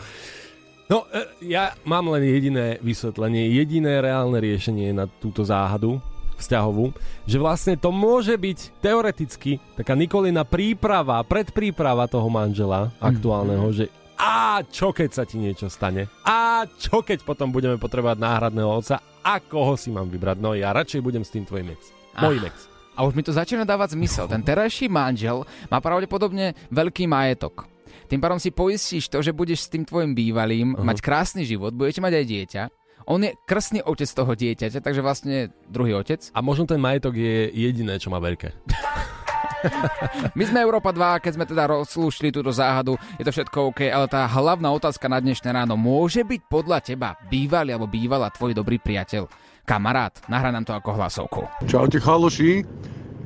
No, 0.89 1.05
e, 1.13 1.21
ja 1.53 1.77
mám 1.85 2.09
len 2.09 2.25
jediné 2.25 2.81
vysvetlenie, 2.81 3.53
jediné 3.53 4.01
reálne 4.01 4.41
riešenie 4.41 4.89
na 4.89 5.05
túto 5.05 5.45
záhadu 5.45 6.01
vzťahovú, 6.39 6.95
že 7.27 7.37
vlastne 7.37 7.75
to 7.75 7.91
môže 7.91 8.33
byť 8.33 8.81
teoreticky 8.81 9.59
taká 9.75 9.93
Nikolina 9.93 10.47
príprava, 10.47 11.19
predpríprava 11.21 12.07
toho 12.07 12.25
manžela 12.31 12.89
aktuálneho, 12.97 13.69
že 13.75 13.85
a 14.19 14.59
čo 14.67 14.91
keď 14.91 15.09
sa 15.15 15.23
ti 15.23 15.39
niečo 15.39 15.71
stane? 15.71 16.11
A 16.27 16.67
čo 16.75 16.99
keď 16.99 17.23
potom 17.23 17.55
budeme 17.55 17.79
potrebovať 17.79 18.19
náhradného 18.19 18.67
otca? 18.67 18.99
A 19.23 19.39
koho 19.39 19.79
si 19.79 19.95
mám 19.95 20.11
vybrať? 20.11 20.43
No 20.43 20.51
ja 20.59 20.75
radšej 20.75 20.99
budem 20.99 21.23
s 21.23 21.31
tým 21.31 21.47
tvojim 21.47 21.71
ex. 21.71 21.95
Mojím 22.19 22.51
ex. 22.51 22.67
A 22.99 23.07
už 23.07 23.15
mi 23.15 23.23
to 23.23 23.31
začína 23.31 23.63
dávať 23.63 23.95
zmysel. 23.95 24.27
Ten 24.27 24.43
terajší 24.43 24.91
manžel 24.91 25.47
má 25.71 25.79
pravdepodobne 25.79 26.51
veľký 26.67 27.07
majetok. 27.07 27.63
Tým 28.09 28.17
pádom 28.17 28.41
si 28.41 28.49
poistíš 28.49 29.05
to, 29.05 29.21
že 29.21 29.37
budeš 29.37 29.69
s 29.69 29.71
tým 29.71 29.85
tvojim 29.85 30.17
bývalým 30.17 30.73
uh-huh. 30.73 30.81
mať 30.81 30.97
krásny 31.05 31.45
život, 31.45 31.77
budete 31.77 32.01
mať 32.01 32.13
aj 32.17 32.25
dieťa. 32.25 32.63
On 33.05 33.21
je 33.21 33.37
krstný 33.45 33.85
otec 33.85 34.09
toho 34.09 34.33
dieťaťa, 34.33 34.81
takže 34.81 35.05
vlastne 35.05 35.53
druhý 35.69 35.93
otec. 35.93 36.17
A 36.33 36.41
možno 36.41 36.65
ten 36.65 36.81
majetok 36.81 37.13
je 37.17 37.53
jediné, 37.53 38.01
čo 38.01 38.09
má 38.09 38.17
veľké. 38.17 38.49
My 40.37 40.43
sme 40.45 40.63
Európa 40.63 40.89
2, 40.89 41.21
keď 41.21 41.31
sme 41.37 41.45
teda 41.45 41.69
rozlúšili 41.69 42.33
túto 42.33 42.49
záhadu, 42.49 42.97
je 43.21 43.23
to 43.27 43.33
všetko 43.33 43.73
OK, 43.73 43.85
ale 43.85 44.09
tá 44.09 44.25
hlavná 44.25 44.73
otázka 44.73 45.05
na 45.05 45.21
dnešné 45.21 45.51
ráno, 45.51 45.77
môže 45.77 46.25
byť 46.25 46.41
podľa 46.49 46.79
teba 46.81 47.13
bývalý 47.29 47.77
alebo 47.77 47.89
bývalá 47.89 48.33
tvoj 48.33 48.57
dobrý 48.57 48.81
priateľ? 48.81 49.29
Kamarát, 49.69 50.15
nahraj 50.25 50.53
nám 50.53 50.65
to 50.65 50.73
ako 50.73 50.97
hlasovku. 50.97 51.41
Čaute 51.69 52.01
chaloši, 52.01 52.65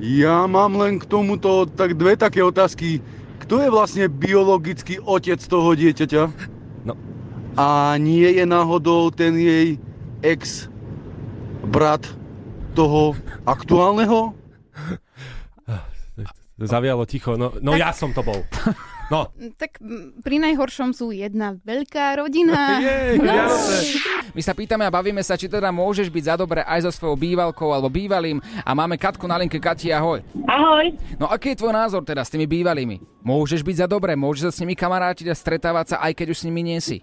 ja 0.02 0.44
mám 0.50 0.74
len 0.74 0.98
k 0.98 1.08
tomuto 1.08 1.64
tak 1.70 1.94
dve 1.94 2.18
také 2.18 2.42
otázky. 2.42 2.98
Kto 3.44 3.60
je 3.60 3.68
vlastne 3.68 4.04
biologický 4.08 5.04
otec 5.04 5.36
toho 5.36 5.76
dieťaťa? 5.76 6.22
No. 6.88 6.96
A 7.60 8.00
nie 8.00 8.24
je 8.24 8.44
náhodou 8.48 9.12
ten 9.12 9.36
jej 9.36 9.76
ex 10.24 10.72
brat 11.68 12.08
toho 12.72 13.12
aktuálneho? 13.44 14.32
Zavialo 16.56 17.04
ticho, 17.04 17.36
no, 17.36 17.52
no 17.60 17.76
ja 17.76 17.92
som 17.92 18.16
to 18.16 18.24
bol. 18.24 18.40
No, 19.12 19.28
Tak 19.60 19.80
pri 20.24 20.36
najhoršom 20.40 20.96
sú 20.96 21.12
jedna 21.12 21.56
veľká 21.60 22.16
rodina. 22.16 22.78
jej, 22.84 23.20
Vianoce. 23.20 24.00
My 24.32 24.40
sa 24.40 24.56
pýtame 24.56 24.84
a 24.88 24.94
bavíme 24.94 25.20
sa, 25.20 25.36
či 25.36 25.46
teda 25.46 25.68
môžeš 25.70 26.08
byť 26.08 26.24
za 26.24 26.34
dobre 26.40 26.64
aj 26.64 26.88
so 26.88 26.90
svojou 26.90 27.16
bývalkou 27.18 27.70
alebo 27.70 27.92
bývalým 27.92 28.40
a 28.64 28.70
máme 28.72 28.96
Katku 28.96 29.28
na 29.28 29.36
linke. 29.36 29.60
Kati, 29.60 29.92
ahoj. 29.92 30.24
Ahoj. 30.48 30.96
No 31.20 31.30
aký 31.30 31.54
je 31.54 31.60
tvoj 31.60 31.72
názor 31.72 32.02
teda 32.04 32.24
s 32.24 32.32
tými 32.32 32.48
bývalými? 32.48 33.00
Môžeš 33.24 33.64
byť 33.64 33.76
za 33.84 33.86
dobre, 33.88 34.12
môžeš 34.18 34.42
sa 34.48 34.52
s 34.52 34.60
nimi 34.60 34.76
kamarátiť 34.76 35.32
a 35.32 35.34
stretávať 35.36 35.94
sa, 35.94 35.96
aj 36.04 36.12
keď 36.12 36.26
už 36.34 36.38
s 36.44 36.46
nimi 36.48 36.60
nie 36.60 36.80
si. 36.80 37.00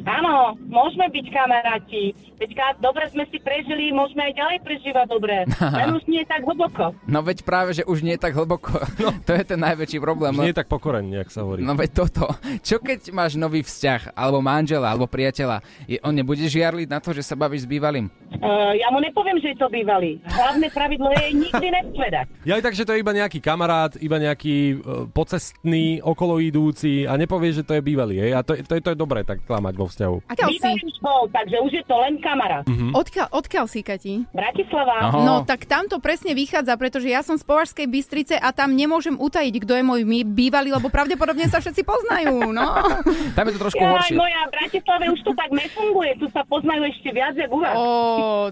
Áno, 0.00 0.56
môžeme 0.66 1.10
byť 1.10 1.26
kamaráti. 1.28 2.14
Veď 2.40 2.50
ka- 2.56 2.76
dobre 2.80 3.04
sme 3.10 3.28
si 3.28 3.36
prežili, 3.36 3.92
môžeme 3.92 4.24
aj 4.24 4.34
ďalej 4.34 4.58
prežívať 4.64 5.06
dobre. 5.10 5.36
Len 5.80 5.88
už 5.92 6.04
nie 6.06 6.22
tak 6.24 6.40
hlboko. 6.40 6.96
No 7.04 7.20
veď 7.20 7.44
práve, 7.44 7.76
že 7.76 7.82
už 7.84 8.00
nie 8.00 8.16
tak 8.16 8.32
hlboko. 8.32 8.80
No. 8.96 9.12
to 9.28 9.32
je 9.36 9.44
ten 9.44 9.60
najväčší 9.60 9.98
problém. 10.00 10.32
Už 10.32 10.40
nie 10.40 10.52
je 10.54 10.60
tak 10.62 10.70
pokorene, 10.70 11.20
jak 11.20 11.28
sa 11.28 11.44
hovorí. 11.44 11.60
No 11.60 11.76
veď 11.76 11.90
toto. 12.06 12.32
Čo 12.62 12.80
keď 12.80 13.12
máš 13.12 13.36
nový 13.36 13.60
vzťah, 13.60 14.16
alebo 14.16 14.40
manžela, 14.40 14.88
alebo 14.88 15.04
priateľa? 15.04 15.60
Je, 15.84 16.00
on 16.00 16.14
nebude 16.14 16.40
žiarliť 16.40 16.88
na 16.88 16.98
to, 16.98 17.12
že 17.12 17.20
sa 17.20 17.36
bavíš 17.36 17.66
s 17.66 17.70
bývalým? 17.70 18.08
Uh, 18.40 18.72
ja 18.72 18.88
mu 18.88 19.02
nepoviem, 19.02 19.36
že 19.36 19.52
je 19.52 19.58
to 19.58 19.68
bývalý. 19.68 20.16
Hlavné 20.24 20.70
pravidlo 20.70 21.10
je 21.12 21.26
nikdy 21.36 21.66
nepovedať. 21.68 22.26
Ja 22.46 22.56
aj 22.56 22.64
tak, 22.64 22.74
že 22.78 22.86
to 22.86 22.94
je 22.96 23.02
iba 23.02 23.12
nejaký 23.12 23.42
kamarát, 23.42 23.92
iba 23.98 24.16
nejaký 24.16 24.56
uh, 24.74 25.04
pocestný, 25.10 26.00
okoloidúci 26.00 27.04
a 27.04 27.18
nepovie, 27.18 27.52
že 27.52 27.66
to 27.66 27.76
je 27.76 27.82
bývalý. 27.82 28.16
Hej? 28.22 28.32
A 28.32 28.40
to, 28.40 28.56
to, 28.56 28.78
je- 28.78 28.82
to 28.82 28.90
je 28.94 28.98
dobré 28.98 29.20
tak 29.22 29.39
klamať 29.44 29.74
vo 29.76 29.86
vzťahu? 29.88 30.16
Odkiaľ 30.28 30.50
si? 30.52 30.72
Bol, 31.00 31.32
takže 31.32 31.56
už 31.64 31.72
je 31.80 31.84
to 31.88 31.96
len 31.96 32.20
kamarát. 32.20 32.64
Mhm. 32.68 32.92
Odkiaľ, 32.92 33.28
odkiaľ 33.32 33.64
si, 33.66 33.80
Kati? 33.80 34.14
Bratislava. 34.36 34.96
Aho. 35.08 35.24
No 35.24 35.34
tak 35.48 35.64
tam 35.64 35.88
to 35.88 35.96
presne 35.96 36.36
vychádza, 36.36 36.76
pretože 36.76 37.08
ja 37.08 37.24
som 37.24 37.40
z 37.40 37.44
Považskej 37.44 37.88
Bystrice 37.88 38.36
a 38.36 38.52
tam 38.52 38.76
nemôžem 38.76 39.16
utajiť, 39.16 39.54
kto 39.64 39.72
je 39.80 39.84
môj 39.84 40.00
bývalý, 40.28 40.76
lebo 40.76 40.92
pravdepodobne 40.92 41.48
sa 41.48 41.58
všetci 41.58 41.82
poznajú. 41.84 42.52
No. 42.52 42.64
Tam 43.36 43.46
je 43.46 43.52
to 43.56 43.60
trošku 43.62 43.80
Jaj, 43.80 43.92
horšie. 43.94 44.16
moja 44.18 44.40
v 44.48 44.52
Bratislave 44.60 45.04
už 45.08 45.20
to 45.22 45.32
tak 45.32 45.50
nefunguje, 45.54 46.10
tu 46.18 46.26
sa 46.34 46.42
poznajú 46.44 46.82
ešte 46.90 47.08
viac, 47.14 47.34
jak 47.38 47.50
u 47.50 47.58
vás. 47.62 47.74
Ó, 47.74 47.86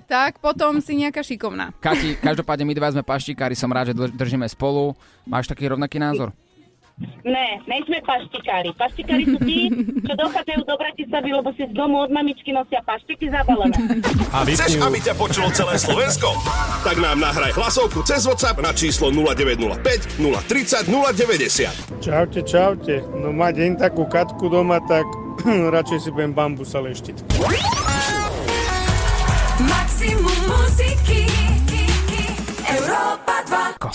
tak 0.07 0.38
potom 0.38 0.81
si 0.81 0.96
nejaká 0.96 1.20
šikovná. 1.20 1.74
Kati, 1.83 2.16
každopádne 2.18 2.64
my 2.64 2.74
dva 2.79 2.88
sme 2.94 3.03
paštikári, 3.05 3.53
som 3.59 3.68
rád, 3.68 3.92
že 3.92 4.14
držíme 4.14 4.46
spolu. 4.48 4.94
Máš 5.29 5.51
taký 5.51 5.68
rovnaký 5.68 6.01
názor? 6.01 6.33
Ne, 7.23 7.61
nejsme 7.71 8.03
paštikári. 8.03 8.75
Paštikári 8.75 9.25
sú 9.29 9.39
tí, 9.45 9.71
čo 10.03 10.13
dochádzajú 10.19 10.61
do 10.67 10.75
Bratislavy, 10.75 11.31
lebo 11.31 11.51
si 11.55 11.63
z 11.69 11.73
domu 11.77 12.03
od 12.03 12.11
mamičky 12.11 12.51
nosia 12.51 12.83
paštiky 12.83 13.31
zabalené. 13.31 13.77
A 14.35 14.43
Chceš, 14.43 14.83
aby 14.83 14.99
ťa 14.99 15.15
počulo 15.15 15.53
celé 15.55 15.79
Slovensko? 15.79 16.35
Tak 16.83 16.97
nám 16.99 17.23
nahraj 17.23 17.55
hlasovku 17.55 18.03
cez 18.03 18.27
WhatsApp 18.27 18.59
na 18.65 18.75
číslo 18.75 19.15
0905 19.15 20.19
030 20.19 20.89
090. 20.89 22.03
Čaute, 22.03 22.41
čaute. 22.43 23.03
No 23.15 23.31
mať 23.31 23.55
jen 23.63 23.75
takú 23.79 24.09
katku 24.09 24.51
doma, 24.51 24.83
tak 24.89 25.07
radšej 25.75 25.99
si 26.03 26.09
budem 26.11 26.35
bambusa 26.35 26.83
leštiť. 26.83 27.31
Maximum 29.69 30.39
muziky 30.51 31.27
Európa 32.63 33.43
2 33.85 33.91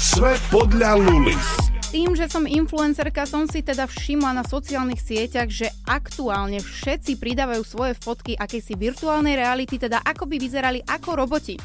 Svet 0.00 0.40
podľa 0.52 1.00
Luly. 1.00 1.69
Tým, 1.90 2.14
že 2.14 2.30
som 2.30 2.46
influencerka, 2.46 3.26
som 3.26 3.50
si 3.50 3.66
teda 3.66 3.90
všimla 3.90 4.30
na 4.30 4.46
sociálnych 4.46 5.02
sieťach, 5.02 5.50
že 5.50 5.74
aktuálne 5.90 6.62
všetci 6.62 7.18
pridávajú 7.18 7.66
svoje 7.66 7.98
fotky 7.98 8.38
akejsi 8.38 8.78
virtuálnej 8.78 9.34
reality, 9.34 9.74
teda 9.74 9.98
ako 10.06 10.30
by 10.30 10.38
vyzerali 10.38 10.86
ako 10.86 11.18
roboti. 11.18 11.58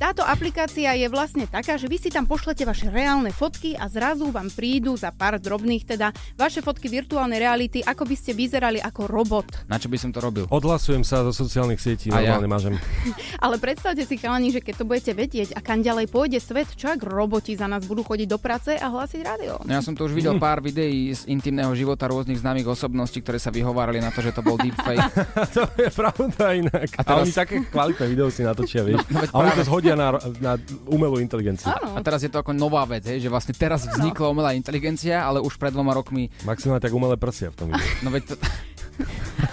Táto 0.00 0.24
aplikácia 0.24 0.96
je 0.96 1.04
vlastne 1.12 1.44
taká, 1.44 1.76
že 1.76 1.84
vy 1.84 2.00
si 2.00 2.08
tam 2.08 2.24
pošlete 2.24 2.64
vaše 2.64 2.88
reálne 2.88 3.36
fotky 3.36 3.76
a 3.76 3.84
zrazu 3.84 4.32
vám 4.32 4.48
prídu 4.48 4.96
za 4.96 5.12
pár 5.12 5.36
drobných, 5.36 5.84
teda 5.84 6.08
vaše 6.40 6.64
fotky 6.64 6.88
virtuálnej 6.88 7.36
reality, 7.36 7.84
ako 7.84 8.08
by 8.08 8.16
ste 8.16 8.32
vyzerali 8.32 8.80
ako 8.80 9.04
robot. 9.04 9.68
Na 9.68 9.76
čo 9.76 9.92
by 9.92 10.00
som 10.00 10.08
to 10.08 10.24
robil? 10.24 10.48
Odhlasujem 10.48 11.04
sa 11.04 11.20
zo 11.28 11.36
sociálnych 11.36 11.76
sietí, 11.76 12.08
A 12.08 12.24
ja. 12.24 12.32
normálne 12.32 12.48
mážem. 12.48 12.74
Ale 13.44 13.60
predstavte 13.60 14.00
si, 14.08 14.16
chalani, 14.16 14.56
že 14.56 14.64
keď 14.64 14.80
to 14.80 14.84
budete 14.88 15.12
vedieť 15.12 15.52
a 15.52 15.60
kam 15.60 15.84
ďalej 15.84 16.08
pôjde 16.08 16.40
svet, 16.40 16.72
čo 16.80 16.96
ak 16.96 17.04
roboti 17.04 17.60
za 17.60 17.68
nás 17.68 17.84
budú 17.84 18.00
chodiť 18.00 18.24
do 18.24 18.40
práce 18.40 18.72
a 18.80 18.88
hlásiť 18.88 19.20
rádio. 19.20 19.60
No 19.68 19.76
ja 19.76 19.84
som 19.84 19.92
to 19.92 20.08
už 20.08 20.16
videl 20.16 20.40
pár 20.40 20.64
videí 20.64 21.12
z 21.12 21.28
intimného 21.28 21.76
života 21.76 22.08
rôznych 22.08 22.40
známych 22.40 22.64
osobností, 22.64 23.20
ktoré 23.20 23.36
sa 23.36 23.52
vyhovárali 23.52 24.00
na 24.00 24.08
to, 24.08 24.24
že 24.24 24.32
to 24.32 24.40
bol 24.40 24.56
deepfake. 24.56 25.04
to 25.60 25.68
je 25.76 25.92
pravda 25.92 26.56
inak. 26.56 26.88
A, 26.96 27.04
A 27.04 27.04
teraz- 27.04 27.28
oni 27.28 27.32
také 27.36 27.54
kvalitné 27.68 28.06
video 28.08 28.32
si 28.32 28.40
natočia, 28.48 28.80
vieš. 28.80 29.04
No, 29.12 29.20
a 29.28 29.36
oni 29.44 29.52
to 29.60 29.68
práve. 29.68 29.89
Zhodia 29.90 29.96
na, 29.96 30.08
na 30.40 30.52
umelú 30.86 31.18
inteligenciu. 31.18 31.68
Áno. 31.68 31.94
A 31.94 32.00
teraz 32.00 32.20
je 32.20 32.28
to 32.28 32.38
ako 32.38 32.52
nová 32.52 32.82
vec, 32.84 33.04
hej, 33.04 33.18
že 33.18 33.28
vlastne 33.28 33.52
teraz 33.52 33.84
vznikla 33.84 34.26
umelá 34.28 34.50
inteligencia, 34.52 35.20
ale 35.20 35.38
už 35.38 35.56
pred 35.56 35.70
dvoma 35.70 35.92
rokmi, 35.92 36.30
Maximálne 36.42 36.78
tak 36.78 36.90
umelé 36.90 37.16
prsia 37.16 37.50
v 37.50 37.56
tom 37.56 37.66
videu. 37.68 37.86
no 38.00 38.08
veď 38.08 38.22
to, 38.24 38.34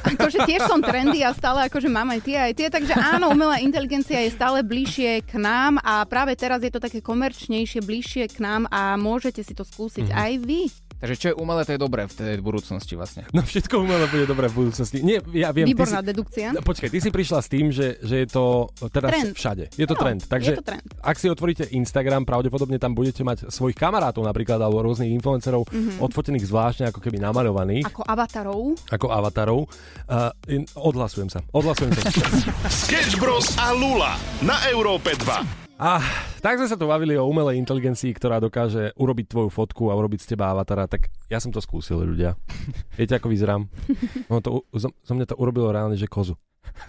Akože 0.07 0.43
tiež 0.43 0.67
som 0.67 0.79
trendy 0.79 1.23
a 1.23 1.31
stále 1.31 1.63
akože 1.63 1.87
mám 1.87 2.11
aj 2.11 2.21
tie, 2.21 2.37
aj 2.37 2.53
tie, 2.53 2.67
takže 2.67 2.91
áno, 2.91 3.31
umelá 3.31 3.59
inteligencia 3.59 4.19
je 4.19 4.31
stále 4.31 4.59
bližšie 4.59 5.23
k 5.23 5.39
nám 5.39 5.79
a 5.79 6.03
práve 6.03 6.35
teraz 6.35 6.59
je 6.59 6.67
to 6.67 6.79
také 6.79 6.99
komerčnejšie, 6.99 7.79
bližšie 7.79 8.27
k 8.27 8.37
nám 8.39 8.67
a 8.67 8.95
môžete 8.95 9.39
si 9.41 9.55
to 9.55 9.63
skúsiť 9.63 10.11
Mhm. 10.11 10.15
aj 10.15 10.31
vy. 10.43 10.61
Takže 10.97 11.15
čo 11.15 11.27
je 11.29 11.35
umelé, 11.35 11.61
to 11.61 11.71
je 11.71 11.79
dobré 11.79 12.03
v 12.03 12.13
tej 12.13 12.39
budúcnosti 12.39 12.93
vlastne. 12.93 13.23
No 13.31 13.41
všetko 13.41 13.77
umelé 13.77 14.05
bude 14.05 14.25
dobré 14.25 14.45
v 14.45 14.55
budúcnosti. 14.59 14.99
Nie, 14.99 15.21
ja 15.31 15.49
viem, 15.49 15.65
Výborná 15.65 15.99
ty 15.99 16.03
si, 16.03 16.09
dedukcia. 16.09 16.47
No, 16.51 16.61
Počkaj, 16.61 16.89
ty 16.89 16.99
si 16.99 17.09
prišla 17.09 17.39
s 17.39 17.47
tým, 17.47 17.65
že, 17.67 17.99
že 17.99 18.15
je 18.19 18.27
to 18.27 18.43
teraz 18.87 19.11
Trend. 19.11 19.33
všade. 19.33 19.63
Je 19.71 19.83
to 19.83 19.93
No, 19.93 19.99
trend. 19.99 20.21
Takže 20.23 20.51
je 20.51 20.57
to 20.57 20.65
trend. 20.65 20.85
ak 20.95 21.15
si 21.15 21.27
otvoríte 21.27 21.63
Instagram, 21.67 22.21
pravdepodobne 22.23 22.75
tam 22.75 22.91
budete 22.91 23.21
mať 23.21 23.47
svojich 23.47 23.73
kamarátov 23.73 24.21
napríklad 24.21 24.57
alebo 24.57 24.81
rôznych 24.81 25.09
influencerov 25.11 25.65
Mhm. 25.67 25.99
odfotených 25.99 26.45
zvláštne 26.45 26.85
ako 26.87 26.99
keby 26.99 27.17
namaľovaných. 27.19 27.85
Ako 27.85 28.01
avatarov. 28.03 28.59
Ako 28.87 29.07
avatarov. 29.07 29.59
Uh, 30.05 30.29
in, 30.47 30.65
odhlasujem 30.73 31.27
sa. 31.27 31.41
Odhlasujem 31.49 31.93
sa. 31.93 32.01
Sketch 32.83 33.17
Bros 33.17 33.53
a 33.55 33.71
Lula 33.71 34.15
na 34.39 34.65
Európe 34.67 35.13
2. 35.13 35.66
A 35.77 36.01
tak 36.41 36.57
sme 36.57 36.65
sa 36.65 36.73
tu 36.73 36.89
bavili 36.89 37.13
o 37.21 37.29
umelej 37.29 37.61
inteligencii, 37.61 38.09
ktorá 38.17 38.41
dokáže 38.41 38.97
urobiť 38.97 39.29
tvoju 39.29 39.49
fotku 39.53 39.93
a 39.93 39.97
urobiť 39.97 40.25
z 40.25 40.27
teba 40.33 40.49
avatara, 40.49 40.89
tak 40.89 41.13
ja 41.29 41.37
som 41.37 41.53
to 41.53 41.61
skúsil, 41.61 42.01
ľudia. 42.01 42.33
Viete, 42.97 43.21
ako 43.21 43.29
vyzerám? 43.29 43.69
No 44.25 44.41
to, 44.41 44.65
zo, 44.73 44.89
zo 44.89 45.13
mňa 45.13 45.29
to 45.29 45.35
urobilo 45.37 45.69
reálne, 45.69 45.93
že 45.93 46.09
kozu. 46.09 46.33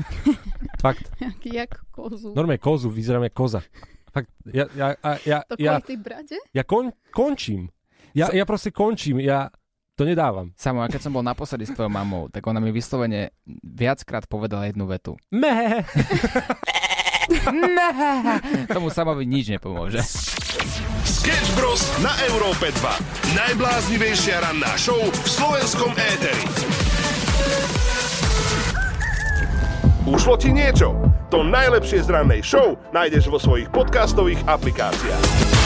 Fakt. 0.85 1.13
Jak 1.45 1.85
kozu. 1.93 2.33
Normálne 2.33 2.57
kozu, 2.57 2.89
vyzerám 2.89 3.29
jak 3.29 3.37
koza. 3.37 3.61
Fakt, 4.09 4.33
ja, 4.49 4.65
ja, 4.73 4.97
ja, 4.97 5.13
ja, 5.21 5.39
To 5.45 5.61
ja, 5.61 5.77
brade? 6.01 6.41
ja 6.57 6.65
kon, 6.65 6.89
končím. 7.13 7.69
Ja, 8.17 8.33
ja 8.33 8.49
proste 8.49 8.73
končím, 8.73 9.21
ja 9.21 9.53
to 10.01 10.09
nedávam. 10.09 10.57
Samo, 10.57 10.81
ja 10.81 10.89
keď 10.89 11.05
som 11.05 11.13
bol 11.13 11.21
naposledy 11.21 11.69
s 11.69 11.77
tvojou 11.77 11.93
mamou, 11.93 12.33
tak 12.33 12.41
ona 12.49 12.57
mi 12.57 12.73
vyslovene 12.73 13.37
viackrát 13.61 14.25
povedala 14.25 14.65
jednu 14.65 14.89
vetu. 14.89 15.13
Mé. 15.29 15.85
Tomu 18.75 18.89
samovi 18.89 19.29
nič 19.29 19.53
nepomôže. 19.53 20.01
Sketch 21.05 21.51
Bros 21.57 21.83
na 22.01 22.13
Európe 22.33 22.73
2. 22.73 23.37
Najbláznivejšia 23.37 24.41
ranná 24.45 24.73
show 24.81 24.99
v 24.99 25.29
slovenskom 25.29 25.93
éteri. 25.97 26.45
Ušlo 30.09 30.41
ti 30.41 30.57
niečo? 30.57 30.97
To 31.29 31.45
najlepšie 31.45 32.01
z 32.01 32.09
rannej 32.09 32.41
show 32.41 32.81
nájdeš 32.97 33.29
vo 33.29 33.37
svojich 33.37 33.69
podcastových 33.69 34.41
aplikáciách. 34.49 35.58